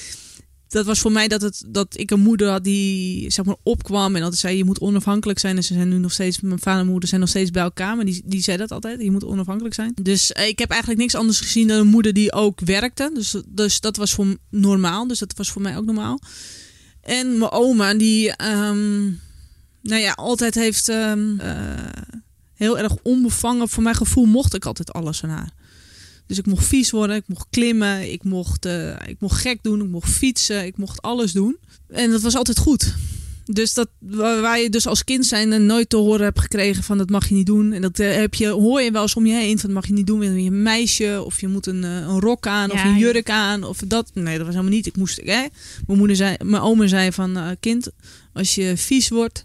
[0.73, 4.17] dat was voor mij dat, het, dat ik een moeder had die zeg maar opkwam
[4.17, 5.57] en altijd zei je moet onafhankelijk zijn.
[5.57, 7.97] En ze zijn nu nog steeds, mijn vader en moeder zijn nog steeds bij elkaar,
[7.97, 9.93] maar die, die zei dat altijd, je moet onafhankelijk zijn.
[10.03, 13.11] Dus eh, ik heb eigenlijk niks anders gezien dan een moeder die ook werkte.
[13.15, 16.21] Dus, dus dat was voor normaal, dus dat was voor mij ook normaal.
[17.01, 19.03] En mijn oma die, ehm,
[19.83, 21.73] nou ja, altijd heeft ehm, eh,
[22.63, 25.53] heel erg onbevangen, voor mijn gevoel mocht ik altijd alles van haar.
[26.27, 29.83] Dus ik mocht vies worden, ik mocht klimmen, ik mocht, eh, ik mocht gek doen,
[29.83, 31.57] ik mocht fietsen, ik mocht alles doen.
[31.89, 32.95] En dat was altijd goed.
[33.45, 36.99] Dus dat, waar je dus als kind zijn en nooit te horen hebt gekregen van
[36.99, 37.73] dat mag je niet doen.
[37.73, 39.87] En dat eh, heb je, hoor je wel eens om je heen van dat mag
[39.87, 40.43] je niet doen.
[40.43, 42.99] Je een meisje of je moet een, eh, een rok aan of Ja, een ja.
[42.99, 44.11] jurk aan of dat.
[44.15, 44.87] Nee, dat was helemaal niet.
[44.87, 45.47] Ik moest, hè?
[45.87, 47.89] Mijn moeder zei, mijn oma zei van kind,
[48.33, 49.43] als je vies wordt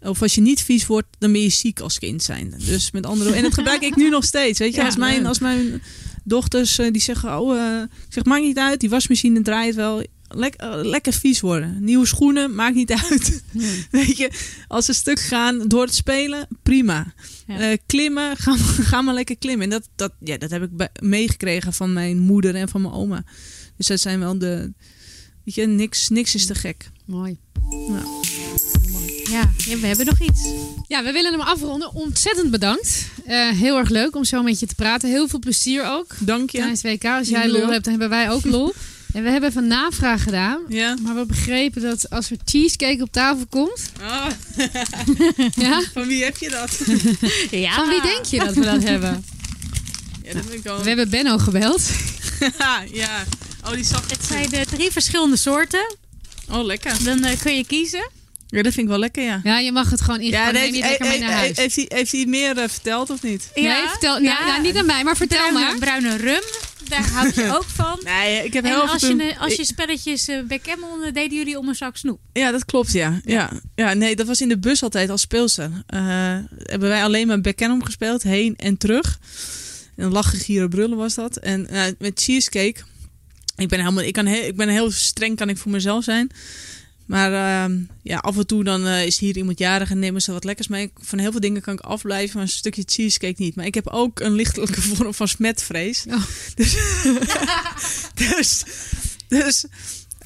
[0.00, 2.54] of als je niet vies wordt, dan ben je ziek als kind zijn.
[2.58, 4.58] Dus met andere woorden, en dat gebruik ik nu nog steeds.
[4.58, 5.82] Weet je, Ja, als mijn, als mijn
[6.24, 10.02] dochters eh, die zeggen, oh, eh, ik zeg, maakt niet uit, die wasmachine draait wel.
[10.28, 11.84] Lek, eh, lekker vies worden.
[11.84, 13.42] Nieuwe schoenen, maakt niet uit.
[13.90, 14.30] Weet je,
[14.68, 17.14] als ze stuk gaan door het spelen, prima.
[17.46, 17.76] Ja.
[17.86, 19.64] Klimmen, ga, ga maar lekker klimmen.
[19.64, 23.24] En dat, dat, ja, dat heb ik meegekregen van mijn moeder en van mijn oma.
[23.76, 24.72] Dus dat zijn wel de.
[25.44, 26.90] Weet je, niks, niks is te gek.
[27.04, 27.38] Mooi.
[27.88, 28.02] Ja,
[29.28, 29.50] ja,
[29.80, 30.40] we hebben nog iets.
[30.88, 31.94] Ja, we willen hem afronden.
[31.94, 33.06] Ontzettend bedankt.
[33.26, 35.08] Eh, heel erg leuk om zo met je te praten.
[35.08, 36.14] Heel veel plezier ook.
[36.18, 36.58] Dank je.
[36.58, 37.04] Tijdens het WK.
[37.10, 38.74] Als jij lol hebt, dan hebben wij ook lol.
[39.12, 40.60] En we hebben even een navraag gedaan.
[40.68, 40.96] Ja.
[41.02, 43.90] Maar we begrepen dat als er cheesecake op tafel komt...
[44.00, 44.26] Oh,
[45.66, 45.82] Ja?
[45.92, 46.80] van wie heb je dat?
[47.60, 47.74] Ja.
[47.74, 49.24] Van wie denk je dat we dat hebben?
[50.22, 50.82] Ja, dat vind ik wel.
[50.82, 51.90] We hebben Benno gebeld.
[52.92, 53.24] ja.
[53.64, 55.96] Oh, die zag Het zijn de drie verschillende soorten.
[56.50, 57.04] Oh, lekker.
[57.04, 58.10] Dan eh, kun je kiezen.
[58.48, 59.40] Ja, dat vind ik wel lekker, ja.
[59.42, 60.44] Ja, je mag het gewoon Ja, ingooien.
[60.44, 61.56] dat neem heeft, je het lekker mee naar huis.
[61.56, 63.50] heeft, hij, heeft hij meer eh, verteld of niet?
[63.54, 65.78] Nee, vertel, ja, nou, niet aan mij, maar vertel bruine, maar.
[65.78, 66.42] bruine rum.
[66.88, 68.00] Daar houd je ook van.
[68.04, 71.58] Nee, ik heb En heel als je, als je spelletjes eh backgammon eh, deden jullie
[71.58, 72.20] om een zak snoep.
[72.32, 73.20] Ja, dat klopt, ja.
[73.24, 73.50] ja.
[73.74, 75.70] Ja, nee, dat was in de bus altijd als speelster.
[75.86, 76.00] Eh,
[76.58, 79.18] hebben wij alleen maar backgammon gespeeld, heen en terug.
[79.96, 81.36] En lachen, gieren, brullen was dat.
[81.36, 81.68] En
[81.98, 82.80] met cheesecake,
[83.56, 86.30] ik ben, helemaal, ik, kan heel, ik ben heel streng, kan ik voor mezelf zijn.
[87.06, 90.32] Maar ehm, ja, af en toe dan eh, is hier iemand jarig en nemen ze
[90.32, 90.90] wat lekkers mee.
[91.00, 93.54] Van heel veel dingen kan ik afblijven, maar een stukje cheesecake niet.
[93.54, 96.04] Maar ik heb ook een lichtelijke vorm van smetvrees.
[96.08, 96.22] Oh.
[96.54, 96.76] Dus,
[98.36, 98.64] dus,
[99.28, 99.66] dus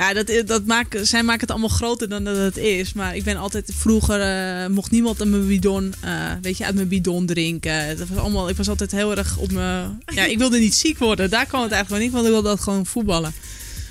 [0.00, 2.92] ja, dat, dat maakt, zij maken het allemaal groter dan dat het is.
[2.92, 6.74] Maar ik ben altijd vroeger eh, mocht niemand aan mijn bidon, eh, weet je, uit
[6.74, 7.96] mijn bidon drinken.
[7.96, 10.02] Dat was allemaal, ik was altijd heel erg op mijn.
[10.06, 11.30] Ja, ik wilde niet ziek worden.
[11.30, 13.32] Daar kwam het eigenlijk wel niet, want ik wilde dat gewoon voetballen.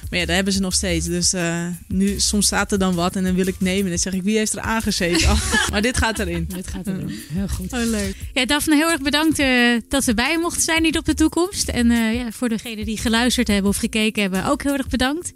[0.10, 1.06] Maar ja, daar hebben ze nog steeds.
[1.06, 3.84] Dus eh, nu, soms staat er dan wat en dan wil ik nemen.
[3.84, 5.38] En dan zeg ik, wie heeft er aangezeten?
[5.72, 6.50] maar dit gaat erin.
[6.54, 7.20] Dit gaat er doen.
[7.34, 7.74] Heel goed.
[7.74, 8.16] Oh, leuk.
[8.34, 11.14] Ja, Daphne, heel erg bedankt eh, dat we bij je mochten zijn niet op de
[11.14, 11.70] toekomst.
[11.70, 15.34] En eh, ja, voor degenen die geluisterd hebben of gekeken hebben, ook heel erg bedankt.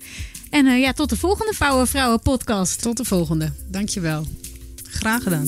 [0.50, 2.82] En eh, ja, tot de volgende Vrouwen Vrouwen podcast.
[2.82, 3.52] Tot de volgende.
[3.68, 4.28] Dankjewel.
[4.90, 5.48] Graag gedaan.